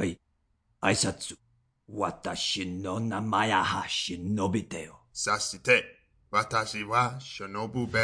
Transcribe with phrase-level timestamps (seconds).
[0.00, 0.19] はい。
[0.81, 1.37] 挨拶。
[1.87, 5.01] 私の名前は忍びてよ。
[5.11, 5.83] さして、
[6.31, 8.01] 私はショノブベン。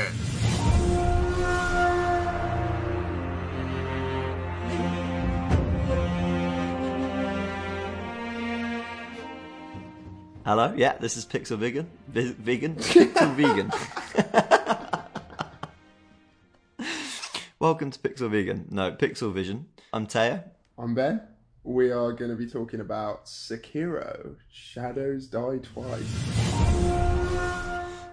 [10.44, 11.88] Hello, yeah, this is Pixel Vegan.
[12.08, 12.76] Vi- vegan?
[12.76, 13.70] Pixel Vegan.
[17.60, 18.66] Welcome to Pixel Vegan.
[18.72, 19.66] No, Pixel Vision.
[19.92, 20.44] I'm Taya.
[20.78, 21.22] I'm Ben.
[21.68, 26.16] We are going to be talking about Sekiro Shadows Die Twice.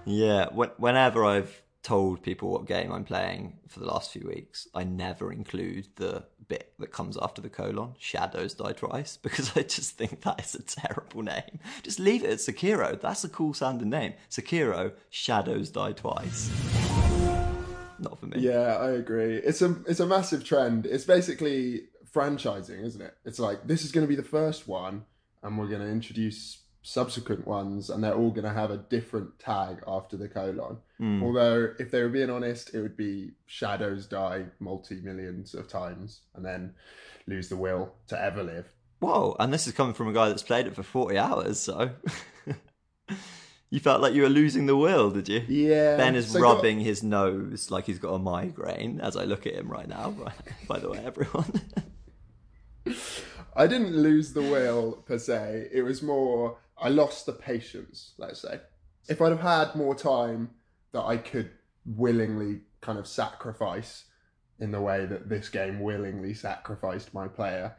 [0.05, 4.83] Yeah, whenever I've told people what game I'm playing for the last few weeks, I
[4.83, 9.97] never include the bit that comes after the colon, Shadows Die Twice, because I just
[9.97, 11.61] think that is a terrible name.
[11.85, 13.01] Just leave it at Sekiro.
[13.01, 14.15] That's a cool sounding name.
[14.31, 16.51] Sekiro, Shadows Die Twice.
[18.01, 18.41] Not for me.
[18.41, 19.37] Yeah, I agree.
[19.37, 20.87] It's a it's a massive trend.
[20.87, 21.85] It's basically
[22.15, 23.15] franchising, isn't it?
[23.25, 25.05] It's like this is going to be the first one,
[25.43, 29.39] and we're going to introduce subsequent ones, and they're all going to have a different
[29.39, 30.79] tag after the colon.
[30.99, 31.23] Hmm.
[31.23, 36.21] Although, if they were being honest, it would be Shadows Die multi millions of times,
[36.35, 36.75] and then
[37.27, 38.71] lose the will to ever live.
[39.01, 41.91] Whoa, and this is coming from a guy that's played it for 40 hours, so.
[43.71, 45.43] you felt like you were losing the will, did you?
[45.49, 45.97] Yeah.
[45.97, 49.47] Ben is so got- rubbing his nose like he's got a migraine as I look
[49.47, 50.33] at him right now, by,
[50.69, 51.61] by the way, everyone.
[53.57, 55.69] I didn't lose the will per se.
[55.73, 58.61] It was more I lost the patience, let's say.
[59.09, 60.51] If I'd have had more time
[60.93, 61.51] that I could
[61.87, 64.05] willingly kind of sacrifice
[64.59, 67.75] in the way that this game willingly sacrificed my player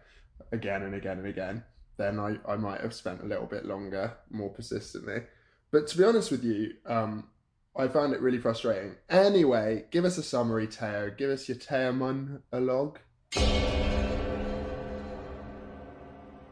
[0.52, 1.64] again and again and again,
[1.98, 5.24] then I, I might have spent a little bit longer, more persistently.
[5.72, 7.30] But to be honest with you, um,
[7.76, 8.96] I found it really frustrating.
[9.10, 11.12] Anyway, give us a summary, Teo.
[11.16, 13.00] Give us your Teo monologue.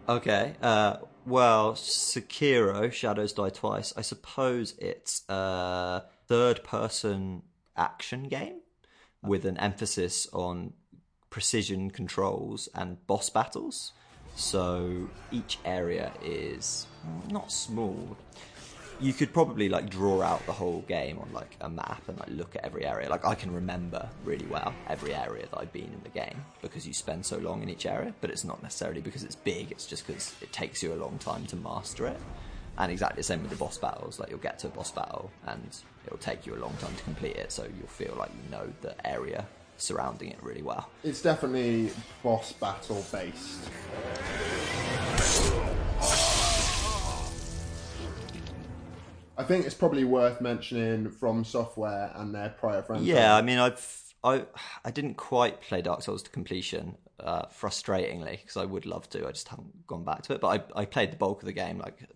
[0.08, 7.44] Okay, uh, well, Sekiro, Shadows Die Twice, I suppose it's a third person
[7.76, 8.62] action game
[9.22, 10.74] with an emphasis on
[11.30, 13.94] precision controls and boss battles.
[14.36, 16.88] So each area is
[17.30, 18.18] not small.
[19.04, 22.30] You could probably like draw out the whole game on like a map and like
[22.30, 23.10] look at every area.
[23.10, 26.88] Like I can remember really well every area that I've been in the game because
[26.88, 28.14] you spend so long in each area.
[28.22, 29.72] But it's not necessarily because it's big.
[29.72, 32.18] It's just because it takes you a long time to master it.
[32.78, 34.22] And exactly the same with the boss battles.
[34.22, 37.04] Like you'll get to a boss battle and it'll take you a long time to
[37.04, 37.52] complete it.
[37.52, 40.90] So you'll feel like you know the area surrounding it really well.
[41.04, 41.92] It's definitely
[42.24, 43.70] boss battle based.
[49.38, 53.08] I think it's probably worth mentioning From Software and their prior franchise.
[53.08, 54.46] Yeah, I mean, I've I
[54.86, 59.28] I didn't quite play Dark Souls to completion, uh, frustratingly, because I would love to.
[59.28, 60.42] I just haven't gone back to it.
[60.42, 62.08] But I I played the bulk of the game, like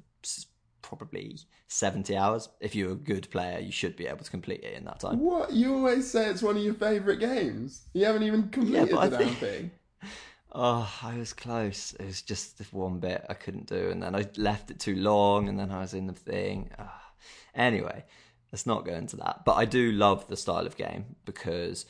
[0.82, 2.50] probably seventy hours.
[2.62, 5.20] If you're a good player, you should be able to complete it in that time.
[5.20, 7.82] What you always say it's one of your favourite games.
[7.94, 9.72] You haven't even completed I the damn think- thing.
[10.60, 11.94] Oh, I was close.
[12.00, 14.96] It was just this one bit I couldn't do, and then I left it too
[14.96, 16.72] long, and then I was in the thing.
[16.80, 17.07] Ah.
[17.56, 18.06] Anyway,
[18.52, 19.44] let's not go into that.
[19.46, 21.86] But I do love the style of game because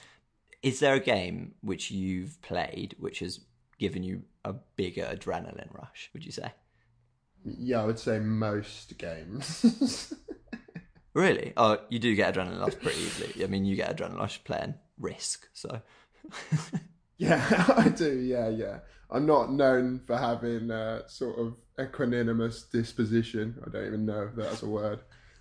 [0.63, 3.39] is there a game which you've played which has
[3.79, 6.09] given you a bigger adrenaline rush?
[6.13, 6.51] Would you say?
[7.45, 10.13] Yeah, I would say most games.
[11.17, 11.51] Really?
[11.57, 13.44] Oh, you do get adrenaline rush pretty easily.
[13.44, 15.81] I mean, you get adrenaline rush playing Risk, so
[17.17, 18.19] yeah, I do.
[18.19, 18.79] Yeah, yeah.
[19.09, 23.55] I'm not known for having a sort of equanimous disposition.
[23.65, 24.99] I don't even know if that's a word.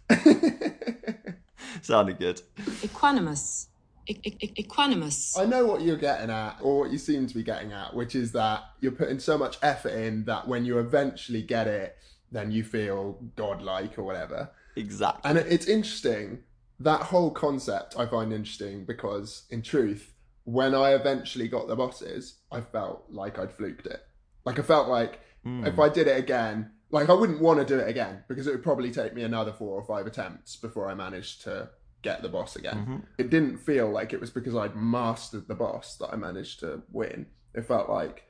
[1.82, 2.42] sounded good.
[2.82, 3.66] Equanimous.
[4.08, 5.38] E- e- equanimous.
[5.38, 8.14] I know what you're getting at, or what you seem to be getting at, which
[8.14, 11.96] is that you're putting so much effort in that when you eventually get it,
[12.30, 14.50] then you feel godlike or whatever.
[14.76, 15.28] Exactly.
[15.28, 16.40] And it's interesting.
[16.78, 20.12] That whole concept I find interesting because, in truth,
[20.44, 24.00] when I eventually got the bosses, I felt like I'd fluked it.
[24.44, 25.66] Like I felt like hmm.
[25.66, 28.52] if I did it again, like I wouldn't want to do it again because it
[28.52, 31.70] would probably take me another four or five attempts before I managed to
[32.02, 33.04] get the boss again.
[33.18, 36.82] It didn't feel like it was because I'd mastered the boss that I managed to
[36.92, 37.26] win.
[37.54, 38.24] It felt like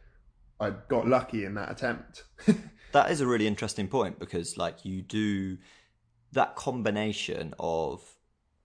[0.58, 2.25] I got lucky in that attempt.
[2.93, 5.58] that is a really interesting point because like you do
[6.32, 8.03] that combination of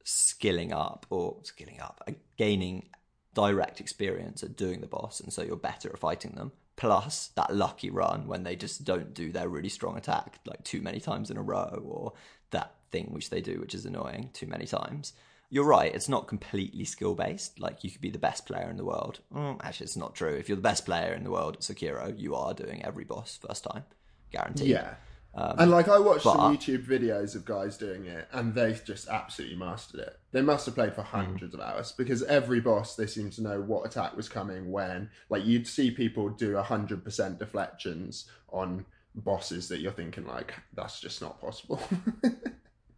[0.03, 2.89] skilling up or skilling up uh, gaining
[3.33, 7.55] direct experience at doing the boss and so you're better at fighting them plus that
[7.55, 11.31] lucky run when they just don't do their really strong attack like too many times
[11.31, 12.13] in a row or
[12.51, 15.13] that thing which they do which is annoying too many times
[15.53, 15.93] you're right.
[15.93, 17.59] It's not completely skill based.
[17.59, 19.19] Like you could be the best player in the world.
[19.35, 20.33] Mm, actually, it's not true.
[20.33, 23.37] If you're the best player in the world at Sekiro, you are doing every boss
[23.45, 23.83] first time,
[24.31, 24.69] guaranteed.
[24.69, 24.93] Yeah.
[25.33, 29.07] And like I watched but- some YouTube videos of guys doing it, and they just
[29.07, 30.19] absolutely mastered it.
[30.31, 31.17] They must have played for Hmm.
[31.17, 35.09] hundreds of hours because every boss they seemed to know what attack was coming when.
[35.29, 38.85] Like you'd see people do hundred percent deflections on
[39.15, 41.81] bosses that you're thinking like that's just not possible.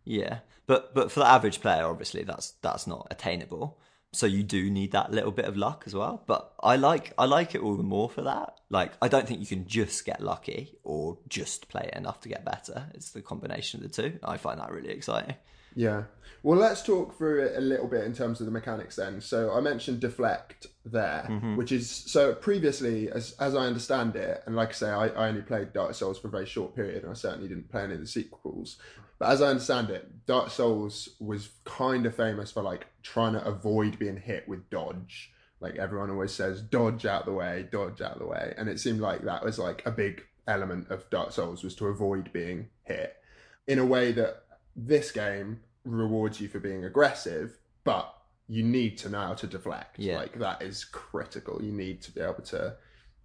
[0.06, 3.78] Yeah, but but for the average player, obviously that's that's not attainable.
[4.14, 6.24] So you do need that little bit of luck as well.
[6.26, 8.60] But I like I like it all the more for that.
[8.70, 12.30] Like I don't think you can just get lucky or just play it enough to
[12.30, 12.86] get better.
[12.94, 14.20] It's the combination of the two.
[14.24, 15.36] I find that really exciting.
[15.76, 16.04] Yeah.
[16.44, 19.22] Well, let's talk through it a little bit in terms of the mechanics then.
[19.22, 21.56] So I mentioned deflect there, mm-hmm.
[21.56, 25.30] which is so previously, as as I understand it, and like I say, I, I
[25.30, 27.94] only played Dark Souls for a very short period, and I certainly didn't play any
[27.94, 28.78] of the sequels.
[29.20, 33.46] But as I understand it, Dark Souls was kind of famous for like trying to
[33.46, 35.32] avoid being hit with dodge.
[35.60, 39.00] Like everyone always says, dodge out the way, dodge out the way, and it seemed
[39.00, 43.16] like that was like a big element of Dark Souls was to avoid being hit
[43.68, 44.44] in a way that
[44.76, 48.14] this game rewards you for being aggressive, but
[48.48, 50.00] you need to know how to deflect.
[50.00, 50.18] Yeah.
[50.18, 51.62] Like that is critical.
[51.62, 52.76] You need to be able to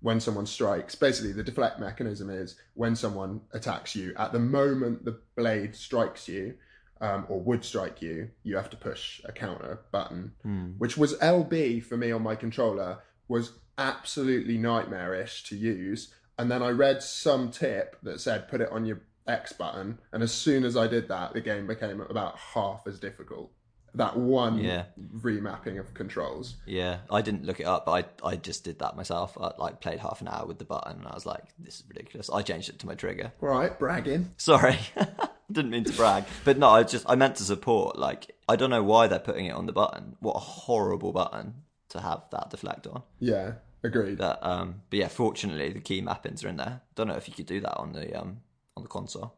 [0.01, 5.05] when someone strikes, basically the deflect mechanism is when someone attacks you, at the moment
[5.05, 6.55] the blade strikes you,
[7.01, 10.33] um, or would strike you, you have to push a counter button,
[10.79, 12.99] which was LB for me on my controller,
[13.29, 16.13] was absolutely nightmarish to use.
[16.39, 20.23] And then I read some tip that said put it on your X button, and
[20.23, 23.53] as soon as I did that, the game became about half as difficult.
[23.95, 24.85] That one Yeah.
[25.17, 26.57] remapping of controls.
[26.67, 27.93] Yeah, I didn't look it up, but
[28.25, 29.37] I I just did that myself.
[29.41, 31.85] I like played half an hour with the button, and I was like, "This is
[31.89, 33.33] ridiculous." I changed it to my trigger.
[33.41, 34.35] Right, bragging.
[34.37, 34.79] Sorry,
[35.51, 37.99] didn't mean to brag, but no, I just I meant to support.
[37.99, 40.17] Like, I don't know why they're putting it on the button.
[40.21, 41.55] What a horrible button
[41.91, 43.03] to have that deflect on.
[43.19, 43.53] Yeah,
[43.83, 44.19] agreed.
[44.19, 46.83] But um, but yeah, fortunately the key mappings are in there.
[46.95, 48.41] Don't know if you could do that on the um
[48.77, 49.35] on the console.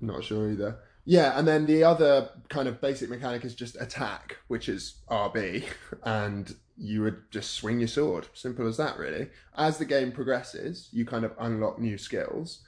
[0.00, 0.78] Not sure either.
[1.08, 5.64] Yeah, and then the other kind of basic mechanic is just attack, which is RB,
[6.02, 8.26] and you would just swing your sword.
[8.34, 9.28] Simple as that, really.
[9.56, 12.64] As the game progresses, you kind of unlock new skills,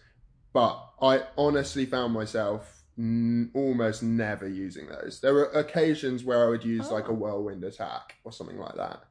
[0.53, 5.21] but I honestly found myself n- almost never using those.
[5.21, 9.03] There were occasions where I would use like a whirlwind attack or something like that,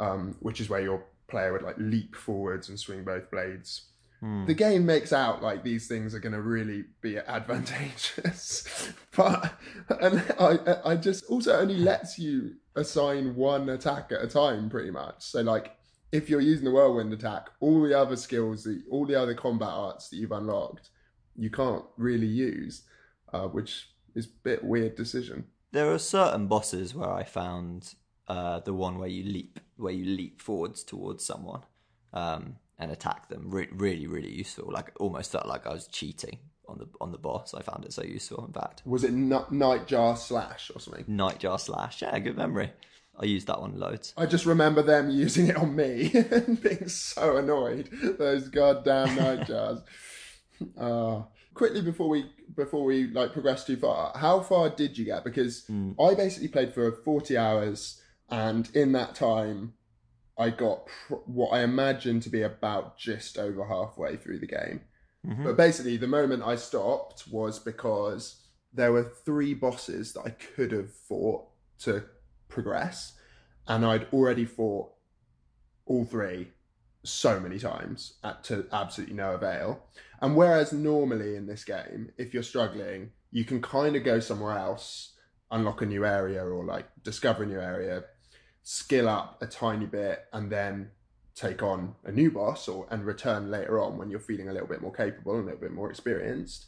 [0.00, 3.91] um, which is where your player would like leap forwards and swing both blades
[4.22, 9.52] the game makes out like these things are going to really be advantageous, but
[10.00, 14.92] and I, I just also only lets you assign one attack at a time, pretty
[14.92, 15.24] much.
[15.24, 15.76] So like
[16.12, 20.08] if you're using the whirlwind attack, all the other skills, all the other combat arts
[20.10, 20.90] that you've unlocked,
[21.34, 22.84] you can't really use,
[23.32, 25.46] uh, which is a bit weird decision.
[25.72, 27.94] There are certain bosses where I found
[28.28, 31.62] uh, the one where you leap, where you leap forwards towards someone
[32.12, 33.44] um, and attack them.
[33.50, 34.70] Re- really, really useful.
[34.70, 36.38] Like almost felt like I was cheating
[36.68, 37.54] on the on the boss.
[37.54, 38.44] I found it so useful.
[38.44, 41.04] In fact, Was it N- Nightjar Slash or something?
[41.04, 42.02] Nightjar slash.
[42.02, 42.72] Yeah, good memory.
[43.18, 44.14] I used that one loads.
[44.16, 47.88] I just remember them using it on me and being so annoyed.
[48.18, 49.82] Those goddamn nightjars.
[50.78, 51.22] Uh,
[51.54, 52.24] quickly before we
[52.54, 55.24] before we like progress too far, how far did you get?
[55.24, 55.68] Because
[56.00, 58.00] I basically played for forty hours,
[58.30, 59.72] and in that time,
[60.42, 64.80] I got pr- what I imagine to be about just over halfway through the game.
[65.26, 65.44] Mm-hmm.
[65.44, 70.72] But basically, the moment I stopped was because there were three bosses that I could
[70.72, 71.44] have fought
[71.80, 72.04] to
[72.48, 73.14] progress,
[73.68, 74.90] and I'd already fought
[75.86, 76.48] all three
[77.04, 79.84] so many times at, to absolutely no avail.
[80.20, 84.56] And whereas normally in this game, if you're struggling, you can kind of go somewhere
[84.56, 85.14] else,
[85.50, 88.04] unlock a new area, or like discover a new area,
[88.62, 90.90] skill up a tiny bit, and then
[91.34, 94.68] take on a new boss or and return later on when you're feeling a little
[94.68, 96.66] bit more capable and a little bit more experienced.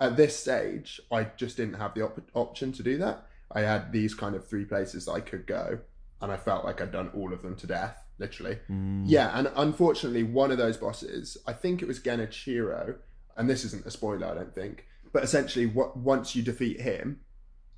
[0.00, 3.26] At this stage, I just didn't have the op- option to do that.
[3.52, 5.78] I had these kind of three places that I could go,
[6.20, 8.58] and I felt like I'd done all of them to death, literally.
[8.70, 9.04] Mm.
[9.06, 12.96] Yeah, and unfortunately, one of those bosses, I think it was Genichiro,
[13.36, 17.20] and this isn't a spoiler, I don't think, but essentially, what once you defeat him,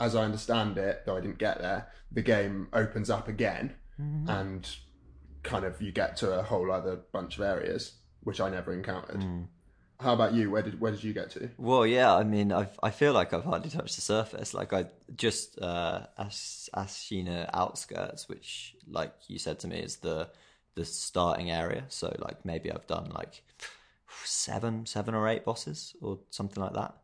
[0.01, 3.75] as I understand it, though I didn't get there, the game opens up again,
[4.29, 4.69] and
[5.43, 9.25] kind of you get to a whole other bunch of areas, which I never encountered.
[9.99, 10.51] How about you?
[10.51, 11.49] Where did where did you get to?
[11.57, 14.53] Well, yeah, I mean, I've, I feel like I've hardly touched the surface.
[14.53, 14.87] Like I
[15.17, 20.29] just uh, As Ashina outskirts, which, like you said to me, is the
[20.75, 21.85] the starting area.
[21.89, 23.43] So, like maybe I've done like
[24.25, 26.95] seven, seven or eight bosses or something like that.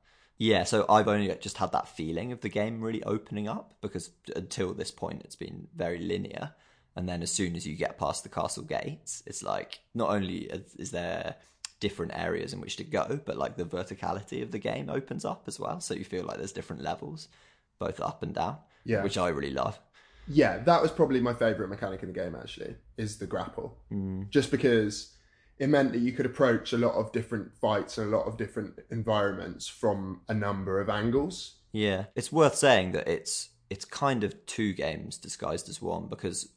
[0.43, 4.11] Yeah, so I've only just had that feeling of the game really opening up because
[4.35, 6.51] until this point it's been very linear.
[6.97, 10.51] And then as soon as you get past the castle gates, it's like not only
[10.81, 11.37] is there
[11.79, 15.45] different areas in which to go, but like the verticality of the game opens up
[15.47, 15.79] as well.
[15.81, 17.29] So you feel like there's different levels,
[17.79, 19.05] both up and down, Yeah.
[19.05, 19.79] which I really love.
[20.27, 22.35] Yeah, that was probably my favourite mechanic in the game.
[22.35, 24.29] Actually, is the grapple, Mm.
[24.31, 25.13] just because
[25.63, 28.37] it meant that you could approach a lot of different fights and a lot of
[28.37, 31.55] different environments from a number of angles.
[31.71, 36.49] Yeah, it's worth saying that it's it's kind of two games disguised as one because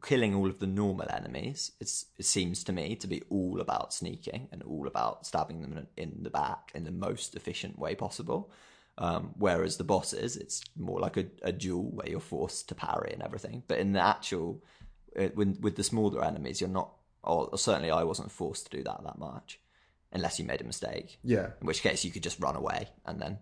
[0.00, 1.88] killing all of the normal enemies it
[2.24, 6.30] seems to me to be all about sneaking and all about stabbing them in the
[6.30, 8.48] back in the most efficient way possible.
[8.96, 13.10] Um, whereas the bosses, it's more like a, a duel where you're forced to parry
[13.12, 13.64] and everything.
[13.66, 14.62] But in the actual,
[15.18, 16.92] uh, with, with the smaller enemies, you're not.
[17.24, 19.60] Or certainly, I wasn't forced to do that that much,
[20.12, 21.18] unless you made a mistake.
[21.22, 23.38] Yeah, In which case, you could just run away and then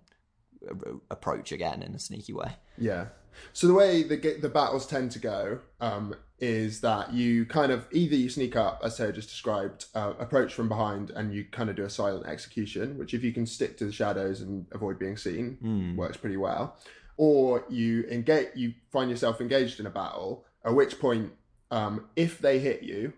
[0.68, 2.52] a- approach again in a sneaky way.
[2.78, 3.06] yeah.
[3.52, 7.86] So the way the the battles tend to go um, is that you kind of
[7.92, 11.70] either you sneak up, as Sarah just described, uh, approach from behind, and you kind
[11.70, 14.98] of do a silent execution, which if you can stick to the shadows and avoid
[14.98, 16.76] being seen, works pretty well.
[17.16, 21.32] Or you engage, you find yourself engaged in a battle, at which point,
[21.70, 23.12] um, if they hit you,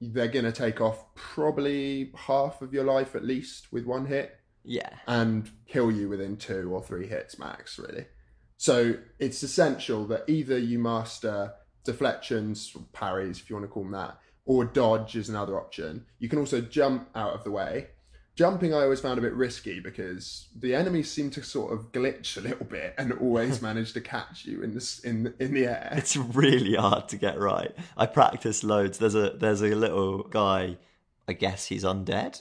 [0.00, 4.38] they're going to take off probably half of your life at least with one hit
[4.64, 8.06] Yeah, and kill you within two or three hits max, really.
[8.56, 11.52] So it's essential that either you master
[11.84, 16.06] deflections, or parries, if you want to call them that, or dodge is another option.
[16.18, 17.88] You can also jump out of the way.
[18.38, 22.36] Jumping, I always found a bit risky because the enemies seem to sort of glitch
[22.36, 25.92] a little bit and always manage to catch you in the in in the air.
[25.96, 27.74] it's really hard to get right.
[27.96, 28.98] I practice loads.
[28.98, 30.76] There's a there's a little guy.
[31.28, 32.40] I guess he's undead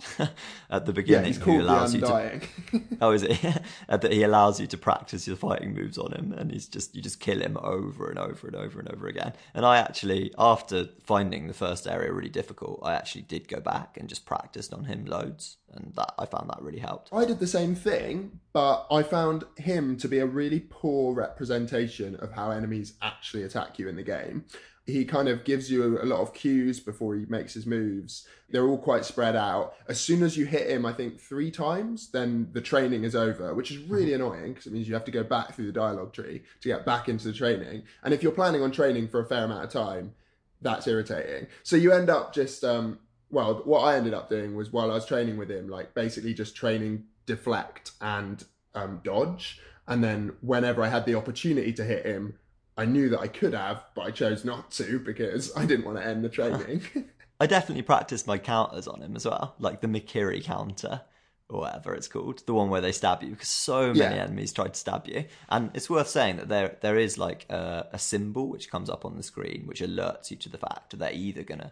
[0.69, 1.23] at the beginning.
[1.23, 2.41] Yeah, he's called the allows you to Undying.
[3.01, 3.37] Oh, is it?
[3.89, 7.01] That he allows you to practice your fighting moves on him, and he's just you
[7.01, 9.33] just kill him over and over and over and over again.
[9.53, 13.97] And I actually, after finding the first area really difficult, I actually did go back
[13.97, 17.09] and just practiced on him loads, and that I found that really helped.
[17.11, 22.15] I did the same thing, but I found him to be a really poor representation
[22.15, 24.45] of how enemies actually attack you in the game.
[24.87, 28.25] He kind of gives you a lot of cues before he makes his moves.
[28.49, 29.75] They're all quite spread out.
[29.87, 33.53] As soon as you hit him, I think three times, then the training is over,
[33.53, 36.13] which is really annoying because it means you have to go back through the dialogue
[36.13, 37.83] tree to get back into the training.
[38.03, 40.13] And if you're planning on training for a fair amount of time,
[40.61, 41.47] that's irritating.
[41.63, 44.95] So you end up just um well, what I ended up doing was while I
[44.95, 49.59] was training with him, like basically just training deflect and um, dodge.
[49.87, 52.35] And then whenever I had the opportunity to hit him,
[52.77, 55.97] I knew that I could have, but I chose not to because I didn't want
[55.97, 56.81] to end the training.
[57.39, 61.01] I definitely practiced my counters on him as well, like the Mikiri counter
[61.49, 64.23] or whatever it's called, the one where they stab you because so many Yeah.
[64.23, 65.25] enemies tried to stab you.
[65.49, 69.05] And it's worth saying that there there is like a, a symbol which comes up
[69.05, 71.71] on the screen which alerts you to the fact that they're either gonna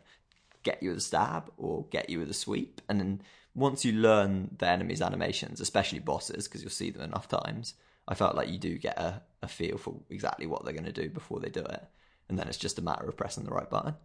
[0.63, 2.81] get you with a stab or get you with a sweep.
[2.87, 3.21] And then
[3.53, 7.73] once you learn the enemy's animations, especially bosses, because you'll see them enough times,
[8.07, 10.91] I felt like you do get a, a feel for exactly what they're going to
[10.91, 11.83] do before they do it.
[12.29, 13.95] And then it's just a matter of pressing the right button.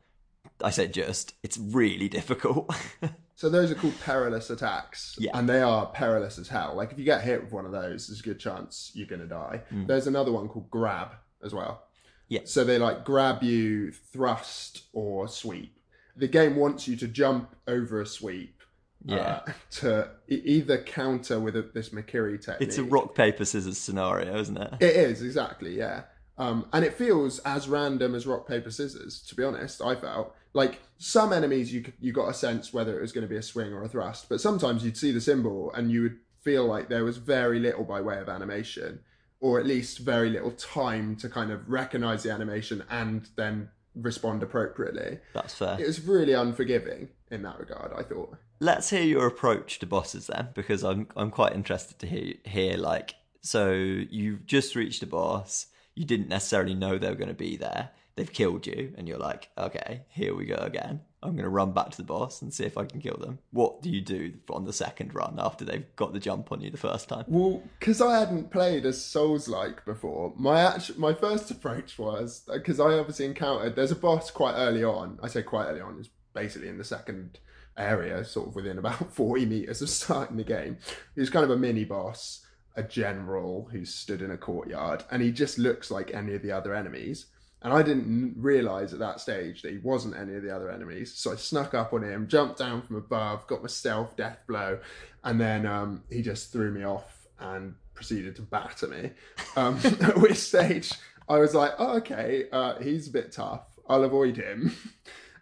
[0.62, 2.74] I said just, it's really difficult.
[3.34, 5.36] so those are called perilous attacks, Yeah.
[5.38, 6.74] and they are perilous as hell.
[6.76, 9.20] Like if you get hit with one of those, there's a good chance you're going
[9.20, 9.62] to die.
[9.72, 9.86] Mm.
[9.86, 11.84] There's another one called grab as well.
[12.28, 12.40] Yeah.
[12.44, 15.76] So they like grab you, thrust, or sweep.
[16.16, 18.59] The game wants you to jump over a sweep.
[19.04, 19.40] Yeah.
[19.46, 22.68] uh, to either counter with a, this Mikiri technique.
[22.68, 24.74] it's a rock, paper, scissors scenario, isn't it?
[24.80, 26.02] It is exactly, yeah.
[26.36, 29.22] Um, and it feels as random as rock paper scissors.
[29.22, 33.02] To be honest, I felt like some enemies you you got a sense whether it
[33.02, 35.72] was going to be a swing or a thrust, but sometimes you'd see the symbol
[35.74, 39.00] and you would feel like there was very little by way of animation,
[39.40, 44.42] or at least very little time to kind of recognize the animation and then respond
[44.42, 45.18] appropriately.
[45.34, 45.76] That's fair.
[45.78, 47.92] It was really unforgiving in that regard.
[47.96, 48.36] I thought.
[48.60, 52.76] Let's hear your approach to bosses then, because I'm I'm quite interested to hear hear
[52.76, 57.34] like so you've just reached a boss, you didn't necessarily know they were going to
[57.34, 57.90] be there.
[58.16, 61.00] They've killed you, and you're like, okay, here we go again.
[61.22, 63.38] I'm going to run back to the boss and see if I can kill them.
[63.50, 66.70] What do you do on the second run after they've got the jump on you
[66.70, 67.24] the first time?
[67.28, 72.42] Well, because I hadn't played as Souls like before, my actu- my first approach was
[72.52, 75.18] because I obviously encountered there's a boss quite early on.
[75.22, 77.38] I say quite early on, it's basically in the second
[77.76, 80.78] area, sort of within about 40 meters of starting the game.
[81.14, 82.46] He's kind of a mini boss,
[82.76, 86.52] a general who's stood in a courtyard, and he just looks like any of the
[86.52, 87.26] other enemies.
[87.62, 91.14] And I didn't realize at that stage that he wasn't any of the other enemies.
[91.14, 94.78] So I snuck up on him, jumped down from above, got myself death blow,
[95.24, 99.10] and then um, he just threw me off and proceeded to batter me.
[99.56, 100.92] Um, at which stage
[101.28, 103.66] I was like, oh, okay, uh, he's a bit tough.
[103.88, 104.74] I'll avoid him.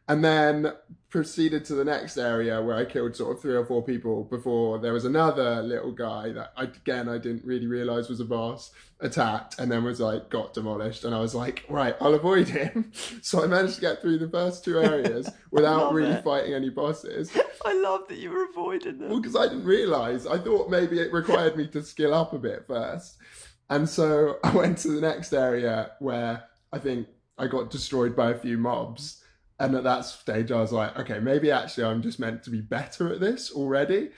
[0.09, 0.73] And then
[1.11, 4.79] proceeded to the next area where I killed sort of three or four people before
[4.79, 8.73] there was another little guy that I, again I didn't really realize was a boss
[9.01, 11.05] attacked and then was like got demolished.
[11.05, 12.93] And I was like right I'll avoid him.
[13.23, 16.25] So I managed to get through the first two areas without really it.
[16.25, 17.37] fighting any bosses.
[17.65, 19.09] I love that you were avoiding them.
[19.09, 20.27] well because I didn't realize.
[20.27, 23.17] I thought maybe it required me to skill up a bit first.
[23.71, 28.31] And so I went to the next area where I think I got destroyed by
[28.31, 29.23] a few mobs
[29.59, 32.61] and at that stage, I was like, okay, maybe actually I'm just meant to be
[32.61, 34.11] better at this already.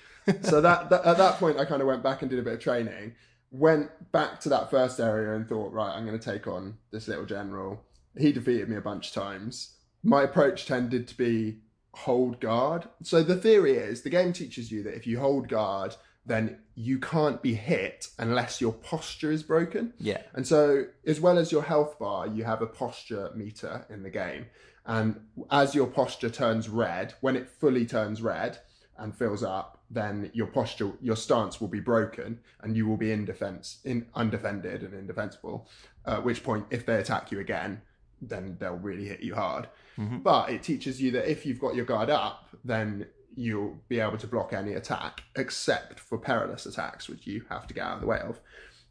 [0.43, 2.55] so that, that at that point, I kind of went back and did a bit
[2.55, 3.15] of training.
[3.51, 7.09] Went back to that first area and thought, right, I'm going to take on this
[7.09, 7.83] little general.
[8.17, 9.77] He defeated me a bunch of times.
[10.03, 11.59] My approach tended to be
[11.93, 12.89] hold guard.
[13.03, 16.99] So the theory is the game teaches you that if you hold guard, then you
[16.99, 19.93] can't be hit unless your posture is broken.
[19.99, 20.23] Yeah.
[20.35, 24.11] And so, as well as your health bar, you have a posture meter in the
[24.11, 24.47] game.
[24.87, 25.21] And
[25.51, 28.59] as your posture turns red, when it fully turns red
[28.99, 33.11] and fills up, then your posture, your stance will be broken, and you will be
[33.11, 35.69] in defense, in undefended and indefensible.
[36.07, 37.83] At which point, if they attack you again,
[38.23, 39.69] then they'll really hit you hard.
[39.99, 40.19] Mm-hmm.
[40.19, 44.19] But it teaches you that if you've got your guard up, then you'll be able
[44.19, 48.01] to block any attack, except for perilous attacks, which you have to get out of
[48.01, 48.41] the way of.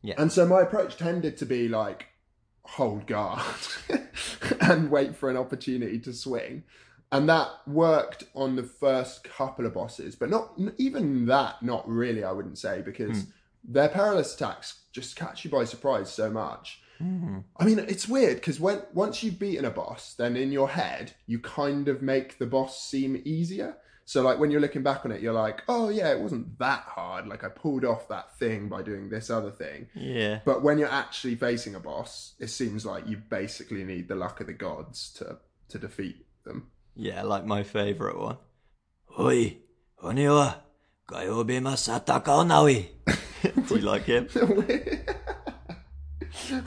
[0.02, 0.16] Yeah.
[0.18, 2.08] And so my approach tended to be like
[2.72, 3.44] hold guard
[4.62, 6.64] and wait for an opportunity to swing.
[7.12, 12.24] And that worked on the first couple of bosses, but not even that, not really,
[12.24, 13.30] I wouldn't say, because hmm.
[13.64, 16.82] their perilous attacks just catch you by surprise so much.
[17.00, 17.40] Hmm.
[17.58, 21.14] I mean, it's weird because when once you've beaten a boss, then in your head
[21.26, 23.78] you kind of make the boss seem easier.
[24.10, 26.82] So like when you're looking back on it, you're like, oh yeah, it wasn't that
[26.82, 27.28] hard.
[27.28, 29.86] Like I pulled off that thing by doing this other thing.
[29.94, 30.40] Yeah.
[30.46, 34.42] But when you're actually facing a boss, it seems like you basically need the luck
[34.42, 35.38] of the gods to
[35.68, 36.72] to defeat them.
[36.96, 38.38] Yeah, like my favorite one.
[39.20, 39.58] Oi,
[40.04, 40.56] oniwa,
[41.08, 42.88] gayobi masataka nawi.
[43.68, 44.28] Do you like him?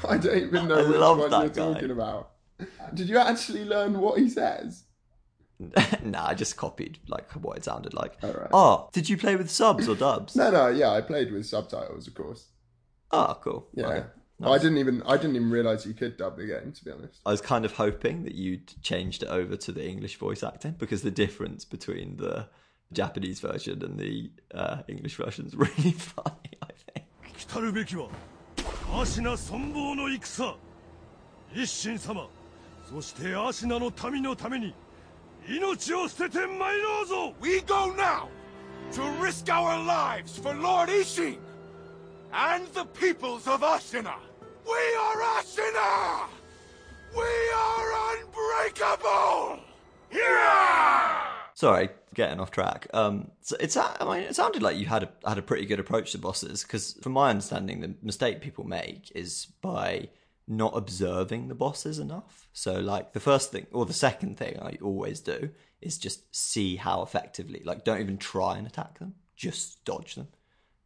[0.09, 1.49] I don't even know I which one you're guy.
[1.49, 2.31] talking about.
[2.95, 4.85] Did you actually learn what he says?
[5.62, 8.18] nah, I just copied like what it sounded like.
[8.24, 8.50] Alright.
[8.54, 10.36] Oh, did you play with subs or dubs?
[10.36, 12.48] No, no, yeah, I played with subtitles, of course.
[13.12, 13.68] Oh, cool.
[13.74, 13.88] Yeah.
[13.88, 14.06] Okay.
[14.44, 17.22] I didn't even I didn't even realize you could dub the game, to be honest.
[17.26, 20.76] I was kind of hoping that you'd changed it over to the English voice acting
[20.78, 22.48] because the difference between the
[22.94, 26.52] Japanese version and the uh, English version is really funny.
[26.62, 27.06] I think.
[27.48, 28.10] 来るべきは
[28.94, 30.56] アシナ存亡の戦
[31.54, 32.28] 一心様
[32.90, 34.74] そしてアシナの民のために
[37.41, 38.29] we go now
[38.93, 41.39] to risk our lives for Lord Isshin
[42.33, 44.15] and the peoples of Ashina.
[44.65, 46.29] We are Ashina!
[47.17, 49.61] We are unbreakable!
[50.13, 51.27] Yeah!
[51.55, 52.87] Sorry, getting off track.
[52.95, 55.81] Um, so it's I mean, it sounded like you had a had a pretty good
[55.81, 60.09] approach to bosses because, from my understanding, the mistake people make is by
[60.47, 62.49] not observing the bosses enough.
[62.53, 65.51] So, like the first thing or the second thing I always do
[65.81, 67.63] is just see how effectively.
[67.65, 70.29] Like, don't even try and attack them; just dodge them.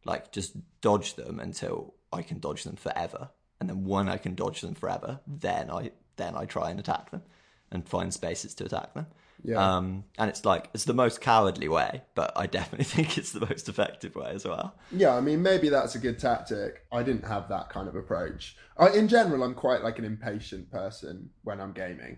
[0.05, 4.35] Like, just dodge them until I can dodge them forever, and then when I can
[4.35, 7.23] dodge them forever, then I then I try and attack them
[7.71, 9.07] and find spaces to attack them.
[9.43, 9.77] Yeah.
[9.77, 13.45] Um, and it's like it's the most cowardly way, but I definitely think it's the
[13.45, 14.75] most effective way as well.
[14.91, 16.85] Yeah, I mean, maybe that's a good tactic.
[16.91, 18.57] I didn't have that kind of approach.
[18.77, 22.17] I, in general, I'm quite like an impatient person when I'm gaming.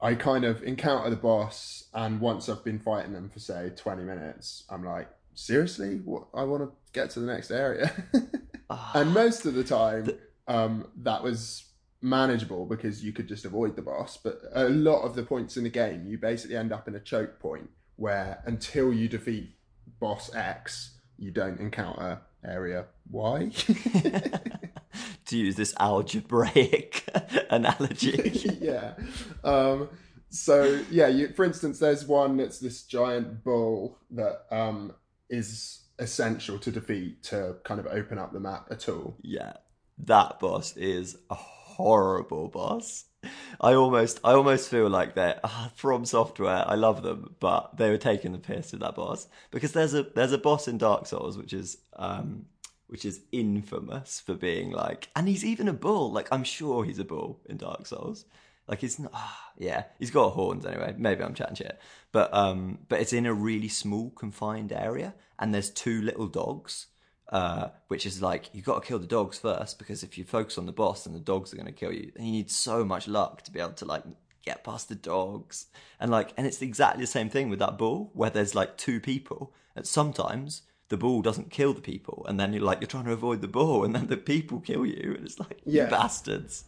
[0.00, 4.02] I kind of encounter the boss, and once I've been fighting them for say 20
[4.02, 6.26] minutes, I'm like, seriously, what?
[6.34, 7.92] I want to get to the next area.
[8.94, 10.10] and most of the time,
[10.46, 11.64] um, that was
[12.04, 14.18] manageable because you could just avoid the boss.
[14.22, 17.00] But a lot of the points in the game, you basically end up in a
[17.00, 19.56] choke point where until you defeat
[19.98, 23.50] boss X, you don't encounter area Y.
[25.26, 27.04] to use this algebraic
[27.50, 28.58] analogy.
[28.60, 28.94] yeah.
[29.42, 29.88] Um,
[30.28, 34.92] so yeah, you, for instance, there's one that's this giant bull that um,
[35.30, 39.16] is essential to defeat to kind of open up the map at all.
[39.22, 39.54] yeah,
[39.96, 41.36] that boss is a
[41.76, 43.04] horrible boss.
[43.60, 46.64] I almost, I almost feel like they're ah, From Software.
[46.66, 50.02] I love them, but they were taking the piss with that boss because there's a
[50.02, 52.46] there's a boss in Dark Souls which is um
[52.86, 56.12] which is infamous for being like, and he's even a bull.
[56.12, 58.24] Like I'm sure he's a bull in Dark Souls.
[58.68, 59.12] Like he's not.
[59.14, 60.94] ah, yeah, he's got horns anyway.
[60.96, 61.78] Maybe I'm chatting shit,
[62.12, 66.86] but um, but it's in a really small confined area, and there's two little dogs
[67.34, 70.56] uh, which is like you've got to kill the dogs first because if you focus
[70.56, 72.12] on the boss, then the dogs are going to kill you.
[72.16, 74.04] And you need so much luck to be able to like
[74.44, 75.66] get past the dogs,
[75.98, 79.00] and like, and it's exactly the same thing with that ball where there's like two
[79.00, 83.06] people, and sometimes the ball doesn't kill the people, and then you're like you're trying
[83.06, 85.84] to avoid the ball, and then the people kill you, and it's like Yeah.
[85.84, 86.64] you bastards.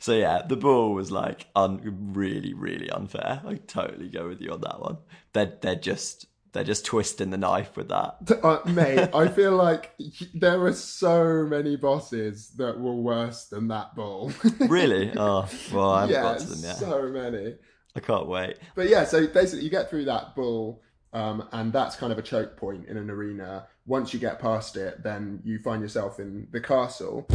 [0.00, 1.80] So yeah, the ball was like un-
[2.12, 3.42] really, really unfair.
[3.46, 4.98] I totally go with you on that one.
[5.34, 8.16] They're they're just they're just twisting the knife with that.
[8.44, 9.94] Uh, mate, I feel like
[10.34, 14.32] there were so many bosses that were worse than that ball.
[14.60, 15.12] Really?
[15.16, 16.76] Oh well, I haven't yeah, got to them yet.
[16.76, 17.54] so many.
[17.96, 18.58] I can't wait.
[18.74, 22.22] But yeah, so basically, you get through that bull, um, and that's kind of a
[22.22, 23.66] choke point in an arena.
[23.86, 27.26] Once you get past it, then you find yourself in the castle.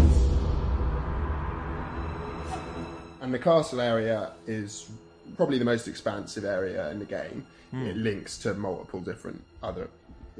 [3.22, 4.90] And the castle area is
[5.36, 7.46] probably the most expansive area in the game.
[7.72, 9.90] It links to multiple different other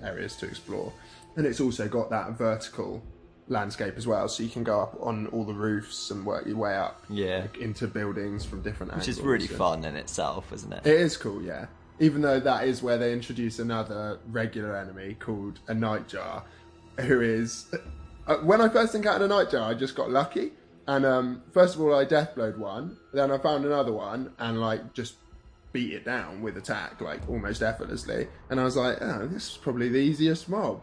[0.02, 0.92] areas to explore.
[1.36, 3.04] And it's also got that vertical
[3.48, 6.58] landscape as well, so you can go up on all the roofs and work your
[6.58, 9.18] way up Yeah, into buildings from different which angles.
[9.18, 10.86] is really and- fun in itself, isn't it?
[10.86, 11.66] it is cool, yeah.
[12.00, 16.44] Even though that is where they introduce another regular enemy called a nightjar,
[17.02, 17.66] who is.
[18.28, 20.52] Uh, when I first encountered a nightjar, I just got lucky.
[20.88, 22.98] And um, first of all, I deathblowed one.
[23.14, 25.16] Then I found another one and like just
[25.72, 28.28] beat it down with attack, like almost effortlessly.
[28.50, 30.82] And I was like, oh, this is probably the easiest mob.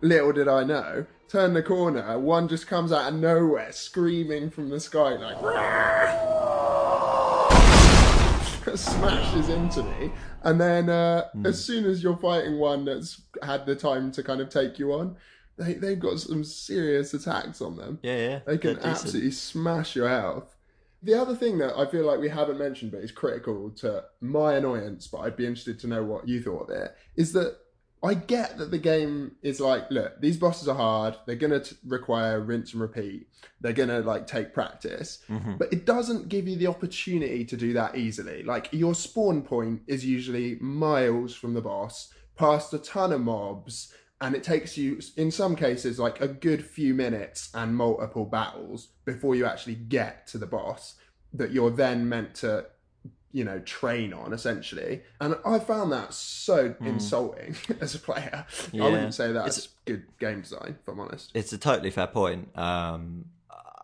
[0.00, 4.68] Little did I know, turn the corner, one just comes out of nowhere, screaming from
[4.68, 5.36] the sky like.
[8.76, 10.12] smashes into me,
[10.42, 14.40] and then uh, as soon as you're fighting one that's had the time to kind
[14.40, 15.16] of take you on,
[15.56, 17.98] they they've got some serious attacks on them.
[18.02, 18.40] Yeah, yeah.
[18.46, 20.55] They can absolutely smash your health.
[21.06, 24.54] The other thing that I feel like we haven't mentioned, but is critical to my
[24.54, 27.58] annoyance, but I'd be interested to know what you thought of it, is that
[28.02, 31.16] I get that the game is like, look, these bosses are hard.
[31.24, 33.28] They're gonna require rinse and repeat.
[33.60, 35.58] They're gonna like take practice, mm-hmm.
[35.58, 38.42] but it doesn't give you the opportunity to do that easily.
[38.42, 43.94] Like your spawn point is usually miles from the boss, past a ton of mobs,
[44.20, 48.88] and it takes you, in some cases, like a good few minutes and multiple battles
[49.04, 50.94] before you actually get to the boss
[51.32, 52.66] that you're then meant to
[53.32, 55.02] you know, train on essentially.
[55.20, 58.46] And I found that so insulting as a player.
[58.72, 61.32] I wouldn't say that's It's- good game design, if I'm honest.
[61.34, 62.56] It's a totally fair point.
[62.56, 63.26] Um,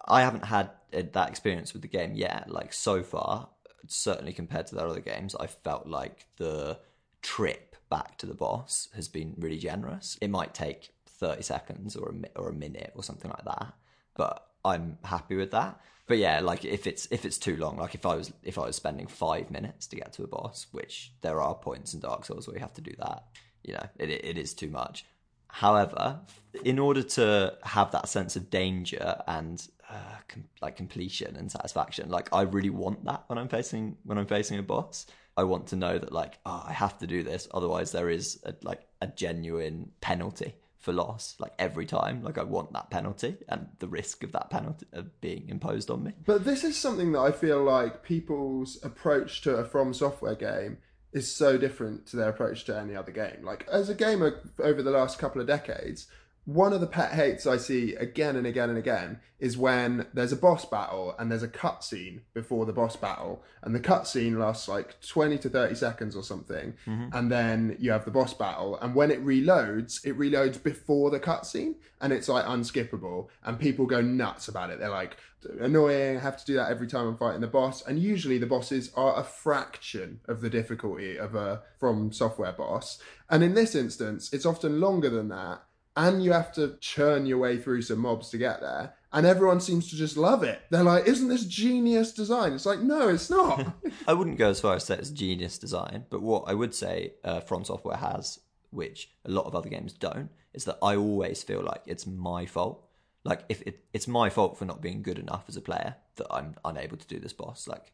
[0.08, 2.48] I haven't had that experience with the game yet.
[2.50, 3.50] Like so far,
[3.86, 6.78] certainly compared to the other games, I felt like the
[7.20, 10.16] trip back to the boss has been really generous.
[10.24, 13.74] It might take thirty seconds or a or a minute or something like that,
[14.16, 15.78] but I'm happy with that.
[16.06, 18.64] But yeah, like if it's if it's too long, like if I was if I
[18.70, 22.24] was spending five minutes to get to a boss, which there are points in Dark
[22.24, 23.24] Souls where you have to do that,
[23.62, 25.04] you know, it it is too much.
[25.48, 26.20] However,
[26.64, 29.58] in order to have that sense of danger and
[29.90, 34.16] uh, com- like completion and satisfaction, like I really want that when I'm facing when
[34.16, 35.06] I'm facing a boss.
[35.36, 38.40] I want to know that like oh, I have to do this, otherwise there is
[38.44, 41.36] a, like a genuine penalty for loss.
[41.38, 45.20] Like every time, like I want that penalty and the risk of that penalty of
[45.20, 46.12] being imposed on me.
[46.26, 50.78] But this is something that I feel like people's approach to a From Software game
[51.12, 53.44] is so different to their approach to any other game.
[53.44, 56.06] Like, as a gamer over the last couple of decades,
[56.44, 60.32] one of the pet hates I see again and again and again is when there's
[60.32, 64.68] a boss battle and there's a cutscene before the boss battle, and the cutscene lasts
[64.68, 67.08] like 20 to 30 seconds or something, mm-hmm.
[67.12, 71.20] and then you have the boss battle, and when it reloads, it reloads before the
[71.20, 74.78] cutscene, and it's like unskippable, and people go nuts about it.
[74.78, 75.16] They're like,
[75.60, 78.46] annoying, I have to do that every time I'm fighting the boss, and usually the
[78.46, 83.74] bosses are a fraction of the difficulty of a From Software boss, and in this
[83.74, 85.62] instance, it's often longer than that
[85.96, 88.94] and you have to churn your way through some mobs to get there.
[89.12, 90.62] And everyone seems to just love it.
[90.70, 93.74] They're like, "Isn't this genius design?" It's like, no, it's not.
[94.08, 97.14] I wouldn't go as far as say it's genius design, but what I would say
[97.22, 101.42] uh, From Software has, which a lot of other games don't, is that I always
[101.42, 102.88] feel like it's my fault.
[103.24, 106.26] Like if it, it's my fault for not being good enough as a player that
[106.30, 107.68] I'm unable to do this boss.
[107.68, 107.92] Like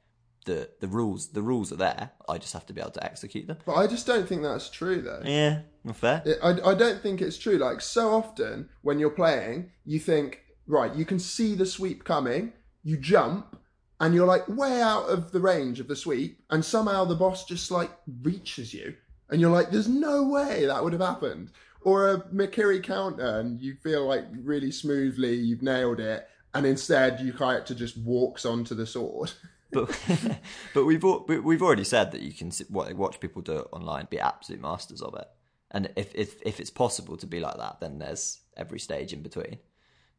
[0.48, 2.10] the the rules the rules are there.
[2.28, 3.58] I just have to be able to execute them.
[3.66, 5.22] but I just don't think that's true, though.
[5.24, 6.22] Yeah, not fair.
[6.24, 7.58] It- I, I don't think it's true.
[7.58, 12.52] Like so often when you're playing, you think, right, you can see the sweep coming,
[12.82, 13.56] you jump,
[14.00, 17.44] and you're like way out of the range of the sweep, and somehow the boss
[17.44, 17.90] just like
[18.22, 18.94] reaches you,
[19.30, 21.50] and you're like, there's no way that would have happened.
[21.82, 27.20] Or a Mikiri counter, and you feel like really smoothly you've nailed it, and instead
[27.20, 29.30] you character just walks onto the sword.
[29.72, 29.98] but
[30.74, 31.02] but we've
[31.44, 35.14] we've already said that you can watch people do it online, be absolute masters of
[35.14, 35.28] it.
[35.70, 39.22] And if if if it's possible to be like that, then there's every stage in
[39.22, 39.58] between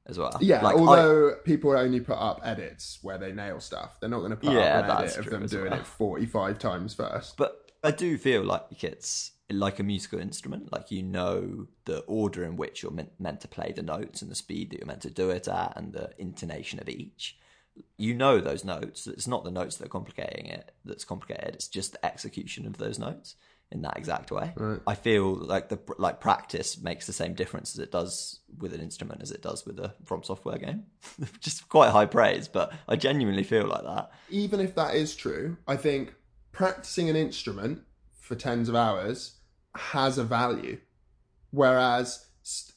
[0.05, 0.37] as well.
[0.41, 4.19] Yeah, Like, I- although people only put up edits where they nail stuff, they're not
[4.19, 5.79] going to put Yeah, up an edit of them doing well.
[5.81, 7.37] it 45 times first.
[7.37, 10.71] But I do feel like it's like a musical instrument.
[10.71, 14.29] Like you know the order in which you're meant, meant to play the notes and
[14.31, 17.37] the speed that you're meant to do it at and the intonation of each.
[17.97, 19.07] You know those notes.
[19.07, 21.55] It's not the notes that are complicating it that's complicated.
[21.55, 23.35] It's just the execution of those notes
[23.71, 24.53] in that exact way.
[24.87, 28.81] I feel like the like practice makes the same difference as it does with an
[28.81, 30.85] instrument as it does with a From Software game.
[31.39, 34.11] just quite high praise, but I genuinely feel like that.
[34.29, 36.13] even if that is true, I think
[36.51, 37.83] practicing an instrument
[38.19, 39.37] for tens of hours
[39.75, 40.79] has a value.
[41.51, 42.25] Whereas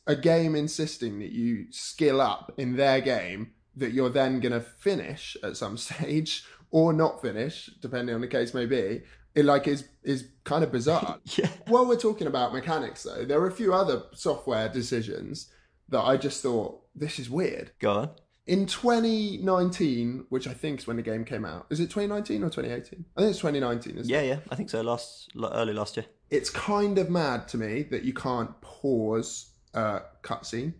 [0.06, 4.60] a game insisting that you skill up in their game that you're then going to
[4.60, 9.02] finish at some stage or not finish, depending on the case may be,
[9.34, 11.18] it like is is kind of bizarre.
[11.36, 11.48] Yeah.
[11.68, 15.50] While we're talking about mechanics, though, there are a few other software decisions
[15.88, 18.10] that I just thought this is weird Go on.
[18.46, 21.66] in 2019, which I think is when the game came out.
[21.70, 23.04] Is it 2019 or 2018?
[23.16, 23.98] I think it's 2019.
[23.98, 24.28] Isn't Yeah, it?
[24.28, 24.38] yeah.
[24.50, 24.80] I think so.
[24.82, 26.06] Last early last year.
[26.30, 30.74] It's kind of mad to me that you can't pause a cutscene.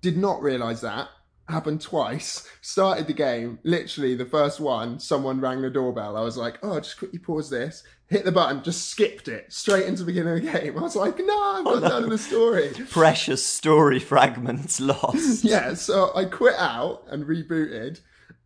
[0.00, 1.08] Did not realize that.
[1.48, 2.48] Happened twice.
[2.60, 3.58] Started the game.
[3.64, 6.16] Literally, the first one, someone rang the doorbell.
[6.16, 7.82] I was like, oh, just quickly pause this.
[8.06, 10.78] Hit the button, just skipped it straight into the beginning of the game.
[10.78, 12.70] I was like, no, I'm not done with the story.
[12.90, 15.44] Precious story fragments lost.
[15.44, 18.00] yeah, so I quit out and rebooted,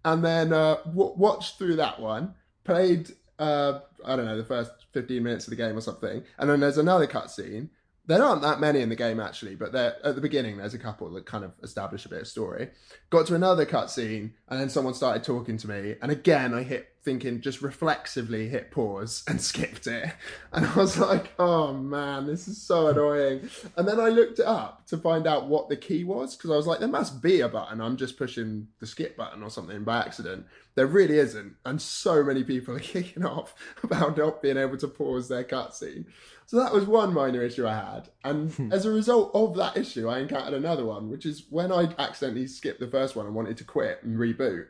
[0.04, 2.34] and then uh, w- watched through that one.
[2.64, 6.48] Played, uh, I don't know, the first fifteen minutes of the game or something, and
[6.48, 7.68] then there's another cutscene.
[8.06, 10.78] There aren't that many in the game actually, but there at the beginning there's a
[10.78, 12.70] couple that kind of establish a bit of story.
[13.10, 16.95] Got to another cutscene, and then someone started talking to me, and again I hit
[17.06, 20.12] thinking just reflexively hit pause and skipped it,
[20.52, 23.48] and I was like, oh man, this is so annoying.
[23.76, 26.56] And then I looked it up to find out what the key was because I
[26.56, 27.80] was like, there must be a button.
[27.80, 30.46] I'm just pushing the skip button or something by accident.
[30.74, 34.88] There really isn't, and so many people are kicking off about not being able to
[34.88, 36.04] pause their cutscene.
[36.46, 38.08] So that was one minor issue I had.
[38.24, 38.72] And hmm.
[38.72, 42.46] as a result of that issue, I encountered another one, which is when I accidentally
[42.46, 44.66] skipped the first one and wanted to quit and reboot,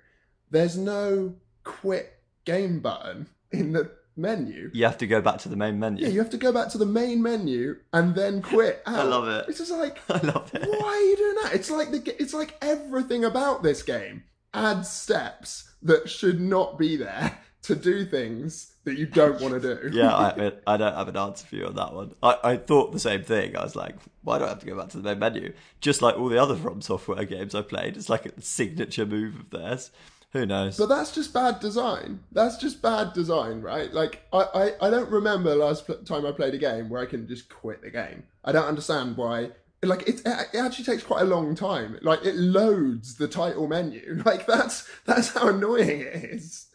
[0.50, 2.15] there's no quit
[2.46, 4.70] game button in the menu.
[4.72, 6.04] You have to go back to the main menu.
[6.04, 8.82] Yeah, you have to go back to the main menu and then quit.
[8.86, 8.98] Out.
[8.98, 9.44] I love it.
[9.48, 10.66] It's just like, I love it.
[10.66, 11.54] why are you doing that?
[11.54, 16.96] It's like the it's like everything about this game adds steps that should not be
[16.96, 19.90] there to do things that you don't want to do.
[19.92, 22.14] Yeah, I, I don't have an answer for you on that one.
[22.22, 23.56] I, I thought the same thing.
[23.56, 25.52] I was like, why do I have to go back to the main menu?
[25.80, 29.34] Just like all the other From Software games I played, it's like a signature move
[29.40, 29.90] of theirs.
[30.36, 30.76] Who knows?
[30.76, 32.20] But that's just bad design.
[32.30, 33.92] That's just bad design, right?
[33.92, 37.00] Like, I, I, I don't remember the last pl- time I played a game where
[37.00, 38.24] I can just quit the game.
[38.44, 39.50] I don't understand why.
[39.82, 41.98] Like, it, it actually takes quite a long time.
[42.02, 44.22] Like, it loads the title menu.
[44.26, 46.66] Like, that's that's how annoying it is.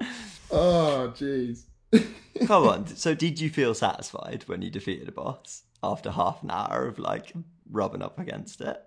[0.48, 1.64] Oh, jeez.
[2.46, 2.86] Come on.
[2.86, 7.00] So, did you feel satisfied when you defeated a boss after half an hour of
[7.00, 7.32] like
[7.68, 8.80] rubbing up against it?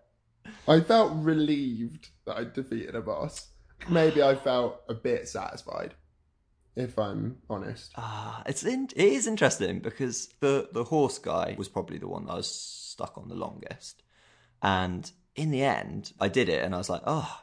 [0.67, 3.49] I felt relieved that I defeated a boss.
[3.87, 5.95] Maybe I felt a bit satisfied,
[6.75, 7.91] if I'm honest.
[7.95, 12.25] Ah, it's in, it is interesting because the the horse guy was probably the one
[12.25, 14.03] that I was stuck on the longest,
[14.61, 17.41] and in the end, I did it, and I was like, oh,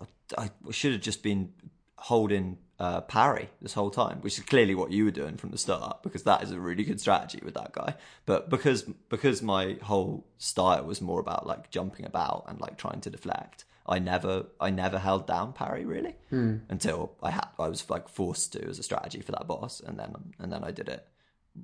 [0.00, 0.06] I,
[0.38, 1.52] I should have just been
[1.96, 5.58] holding uh, parry this whole time, which is clearly what you were doing from the
[5.58, 7.94] start, because that is a really good strategy with that guy.
[8.26, 13.00] But because because my whole style was more about like jumping about and like trying
[13.02, 16.56] to deflect, I never I never held down parry really hmm.
[16.68, 19.98] until I had I was like forced to as a strategy for that boss, and
[19.98, 21.06] then and then I did it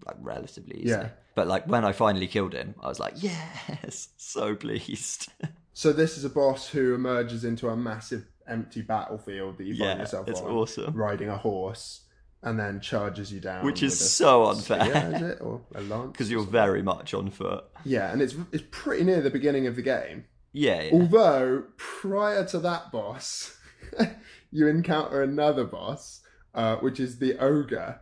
[0.06, 1.04] like relatively easily.
[1.04, 1.08] Yeah.
[1.34, 5.28] But like when I finally killed him, I was like, yes, so pleased.
[5.72, 9.98] So this is a boss who emerges into a massive empty battlefield that you find
[9.98, 10.94] Yeah, yourself it's on, awesome.
[10.94, 12.02] riding a horse,
[12.42, 14.84] and then charges you down, Which is so unfair.
[14.84, 16.10] spear, is it or a lance?
[16.12, 17.64] Because you're very much on foot.
[17.84, 20.24] yeah, and it's it's pretty near the beginning of the game.
[20.52, 20.92] Yeah, yeah.
[20.92, 23.56] Although prior to that boss,
[24.50, 26.20] you encounter another boss,
[26.54, 28.00] uh, which is the ogre,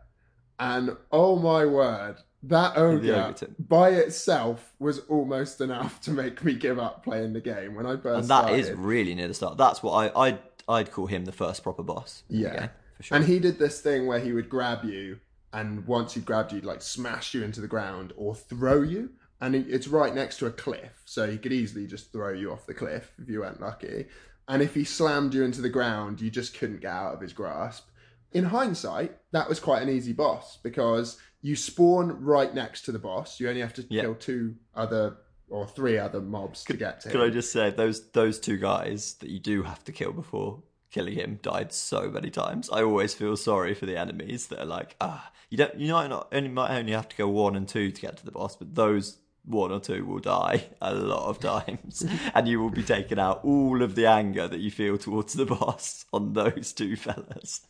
[0.58, 6.54] and oh my word, that ogre, ogre by itself was almost enough to make me
[6.54, 8.58] give up playing the game when I first and that started.
[8.58, 9.58] is really near the start.
[9.58, 12.22] That's what I I'd, I'd call him the first proper boss.
[12.28, 12.60] Yeah.
[12.60, 13.16] game, for sure.
[13.16, 15.18] And he did this thing where he would grab you,
[15.52, 19.10] and once he grabbed you, like smash you into the ground or throw you.
[19.40, 22.66] And it's right next to a cliff, so he could easily just throw you off
[22.66, 24.06] the cliff if you weren't lucky.
[24.48, 27.32] And if he slammed you into the ground, you just couldn't get out of his
[27.32, 27.86] grasp.
[28.32, 32.98] In hindsight, that was quite an easy boss because you spawn right next to the
[32.98, 33.38] boss.
[33.38, 34.02] You only have to Yeah.
[34.02, 37.26] kill two other or three other mobs to get to Could him.
[37.26, 41.14] I just say those those two guys that you do have to kill before killing
[41.14, 42.68] him died so many times.
[42.70, 46.08] I always feel sorry for the enemies that are like, ah, you don't, you might
[46.08, 48.56] not only might only have to go one and two to get to the boss,
[48.56, 49.18] but those
[49.48, 53.40] one or two will die a lot of times, and you will be taking out
[53.44, 57.66] all of the anger that you feel towards the boss on those two fellas.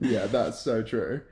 [0.00, 1.22] Yeah, that's so true.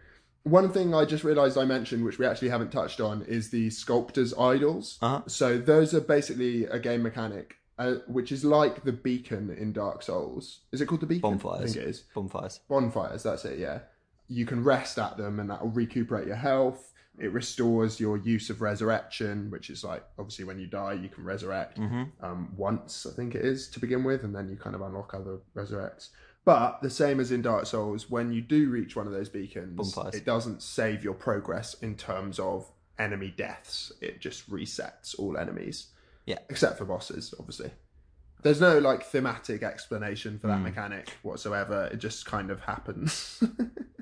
[0.45, 3.71] One thing I just realised I mentioned, which we actually haven't touched on, is the
[3.71, 4.99] sculptor's idols.
[5.01, 5.23] Uh-huh.
[5.27, 10.03] So those are basically a game mechanic, uh, which is like the beacon in Dark
[10.03, 10.61] Souls.
[10.73, 11.25] Is it called the beacon?
[11.27, 11.75] I Bonfires.
[11.75, 12.05] think it is.
[12.15, 12.61] Bonfires.
[12.69, 13.81] Bonfires, that's it, yeah.
[14.29, 16.93] You can rest at them and that will recuperate your health.
[17.19, 21.25] It restores your use of resurrection, which is like obviously when you die, you can
[21.25, 24.83] resurrect um, once, I think it is, to begin with, and then you kind of
[24.83, 26.09] unlock other resurrects.
[26.45, 29.95] But the same as in Dark Souls, when you do reach one of those beacons,
[29.95, 30.15] Bonfires.
[30.15, 33.93] it doesn't save your progress in terms of enemy deaths.
[34.01, 35.87] It just resets all enemies.
[36.27, 36.39] Yeah.
[36.51, 37.71] Except for bosses, obviously.
[38.43, 40.65] There's no like thematic explanation for that Hmm.
[40.65, 41.89] mechanic whatsoever.
[41.93, 43.43] It just kind of happens.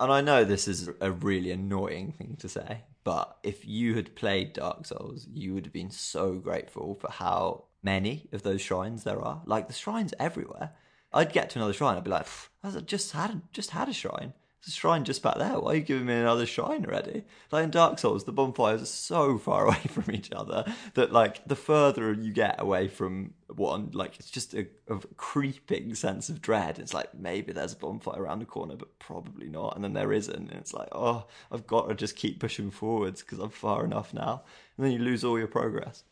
[0.00, 4.14] And I know this is a really annoying thing to say, but if you had
[4.14, 9.04] played Dark Souls, you would have been so grateful for how many of those shrines
[9.04, 9.42] there are.
[9.44, 10.72] Like the shrines everywhere.
[11.12, 12.26] I'd get to another shrine, I'd be like,
[12.62, 14.34] I just had just had a shrine.
[14.72, 15.58] Shrine just back there.
[15.58, 17.24] Why are you giving me another shrine already?
[17.50, 21.44] Like in Dark Souls, the bonfires are so far away from each other that like
[21.46, 26.40] the further you get away from one, like it's just a, a creeping sense of
[26.40, 26.78] dread.
[26.78, 29.74] It's like maybe there's a bonfire around the corner, but probably not.
[29.74, 30.34] And then there isn't.
[30.34, 34.12] And it's like, oh, I've got to just keep pushing forwards because I'm far enough
[34.14, 34.42] now.
[34.76, 36.04] And then you lose all your progress.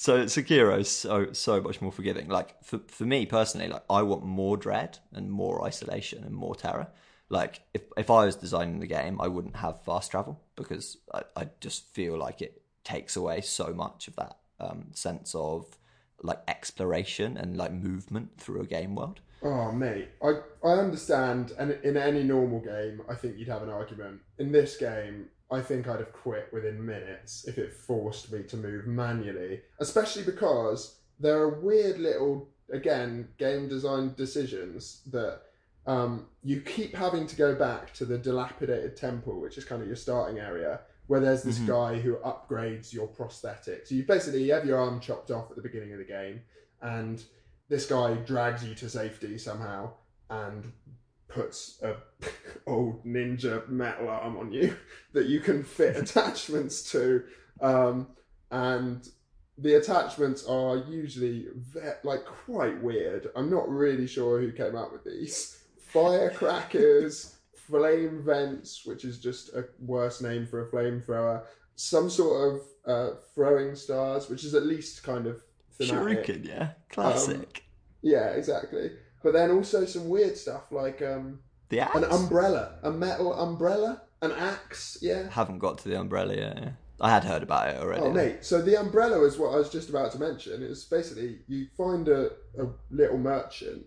[0.00, 2.28] So Sekiro is so so much more forgiving.
[2.28, 6.54] Like for for me personally, like I want more dread and more isolation and more
[6.54, 6.88] terror.
[7.30, 11.22] Like if if I was designing the game, I wouldn't have fast travel because I,
[11.36, 15.78] I just feel like it takes away so much of that um, sense of
[16.22, 19.20] like exploration and like movement through a game world.
[19.42, 23.70] Oh, mate, I I understand, and in any normal game, I think you'd have an
[23.70, 24.20] argument.
[24.38, 28.56] In this game, I think I'd have quit within minutes if it forced me to
[28.56, 35.42] move manually, especially because there are weird little, again, game design decisions that
[35.86, 39.88] um, you keep having to go back to the dilapidated temple, which is kind of
[39.88, 43.90] your starting area, where there's this guy who upgrades your prosthetics.
[43.90, 46.42] You basically you have your arm chopped off at the beginning of the game,
[46.80, 47.22] and
[47.68, 49.92] this guy drags you to safety somehow
[50.28, 50.72] and
[51.28, 51.96] puts a
[52.66, 54.76] old ninja metal arm on you
[55.12, 57.22] that you can fit attachments to
[57.60, 58.08] um,
[58.50, 59.08] and
[59.58, 64.92] the attachments are usually ve- like quite weird i'm not really sure who came up
[64.92, 65.59] with these
[65.92, 71.42] firecrackers flame vents which is just a worse name for a flamethrower
[71.76, 75.40] some sort of uh, throwing stars which is at least kind of
[75.80, 76.26] thematic.
[76.26, 77.64] Shuriken, yeah, classic.
[78.02, 78.92] Yeah, exactly.
[79.22, 81.96] But then also some weird stuff like um, the axe.
[81.96, 84.98] an umbrella, a metal umbrella, an axe.
[85.00, 85.28] Yeah.
[85.30, 86.58] Haven't got to the umbrella yet.
[86.60, 86.70] Yeah.
[87.02, 88.02] I had heard about it already.
[88.02, 88.44] Oh, mate.
[88.44, 90.62] So the umbrella is what I was just about to mention.
[90.62, 92.26] It's basically you find a,
[92.58, 93.86] a little merchant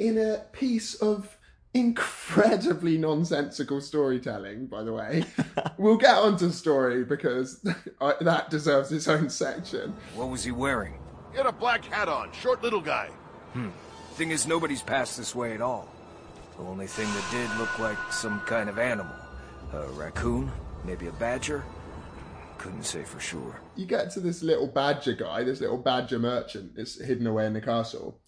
[0.00, 1.36] in a piece of
[1.74, 4.66] incredibly nonsensical storytelling.
[4.66, 5.24] By the way,
[5.78, 7.60] we'll get onto story because
[8.20, 9.94] that deserves its own section.
[10.16, 10.94] What was he wearing?
[11.30, 13.10] He had a black hat on, short little guy.
[13.52, 13.68] Hmm.
[14.14, 15.88] Thing is, nobody's passed this way at all.
[16.56, 19.14] The only thing that did look like some kind of animal.
[19.72, 20.50] A raccoon?
[20.84, 21.62] Maybe a badger?
[22.58, 23.60] Couldn't say for sure.
[23.76, 27.54] you get to this little badger guy, this little badger merchant that's hidden away in
[27.54, 28.20] the castle,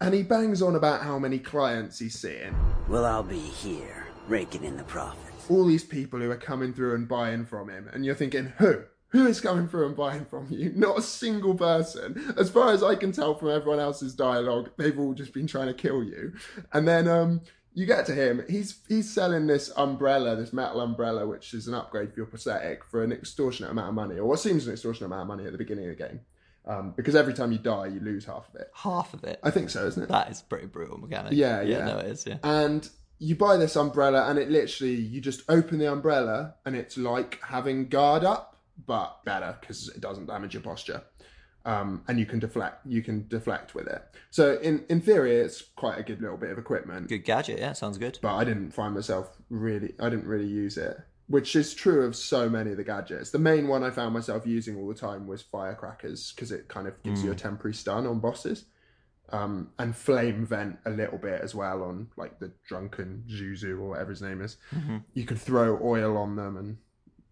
[0.00, 2.54] and he bangs on about how many clients he's seeing.
[2.88, 5.50] Well, I'll be here, raking in the profits.
[5.50, 8.82] All these people who are coming through and buying from him, and you're thinking, who?
[9.10, 10.70] Who is coming through and buying from you?
[10.76, 12.34] Not a single person.
[12.36, 15.68] As far as I can tell from everyone else's dialogue, they've all just been trying
[15.68, 16.34] to kill you.
[16.74, 17.40] And then um,
[17.72, 18.44] you get to him.
[18.50, 22.84] He's he's selling this umbrella, this metal umbrella, which is an upgrade for your prosthetic
[22.84, 25.52] for an extortionate amount of money, or what seems an extortionate amount of money at
[25.52, 26.20] the beginning of the game.
[26.68, 28.70] Um, because every time you die, you lose half of it.
[28.74, 29.40] Half of it.
[29.42, 30.08] I think so, isn't it?
[30.10, 31.32] That is pretty brutal mechanic.
[31.32, 31.78] Yeah, yeah.
[31.78, 31.84] yeah.
[31.86, 32.26] No, it is.
[32.26, 32.36] Yeah.
[32.44, 32.88] and
[33.20, 37.40] you buy this umbrella and it literally you just open the umbrella and it's like
[37.42, 38.56] having guard up
[38.86, 41.02] but better because it doesn't damage your posture
[41.64, 45.62] um, and you can deflect you can deflect with it so in in theory it's
[45.74, 47.58] quite a good little bit of equipment Good gadget.
[47.58, 48.20] Yeah, sounds good.
[48.22, 50.96] but i didn't find myself really i didn't really use it
[51.28, 53.30] which is true of so many of the gadgets.
[53.30, 56.88] The main one i found myself using all the time was firecrackers because it kind
[56.88, 58.64] of gives you a temporary stun on bosses.
[59.30, 63.90] Um, and flame vent a little bit as well on like the drunken Zuzu or
[63.90, 64.56] whatever his name is.
[65.12, 66.78] You can throw oil on them and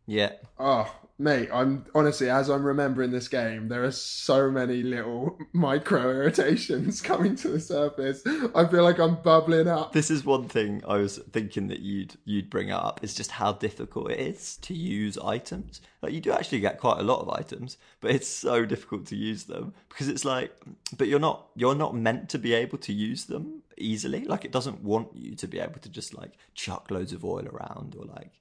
[0.07, 0.33] Yeah.
[0.59, 6.11] Oh, mate, I'm honestly, as I'm remembering this game, there are so many little micro
[6.11, 8.23] irritations coming to the surface.
[8.55, 9.93] I feel like I'm bubbling up.
[9.93, 13.53] This is one thing I was thinking that you'd you'd bring up is just how
[13.53, 15.81] difficult it is to use items.
[16.03, 19.17] Like you do actually get quite a lot of items, but it's so difficult to
[19.17, 20.53] use them because it's like
[20.97, 24.25] but you're not you're not meant to be able to use them easily.
[24.25, 27.47] Like it doesn't want you to be able to just like chuck loads of oil
[27.49, 28.41] around or like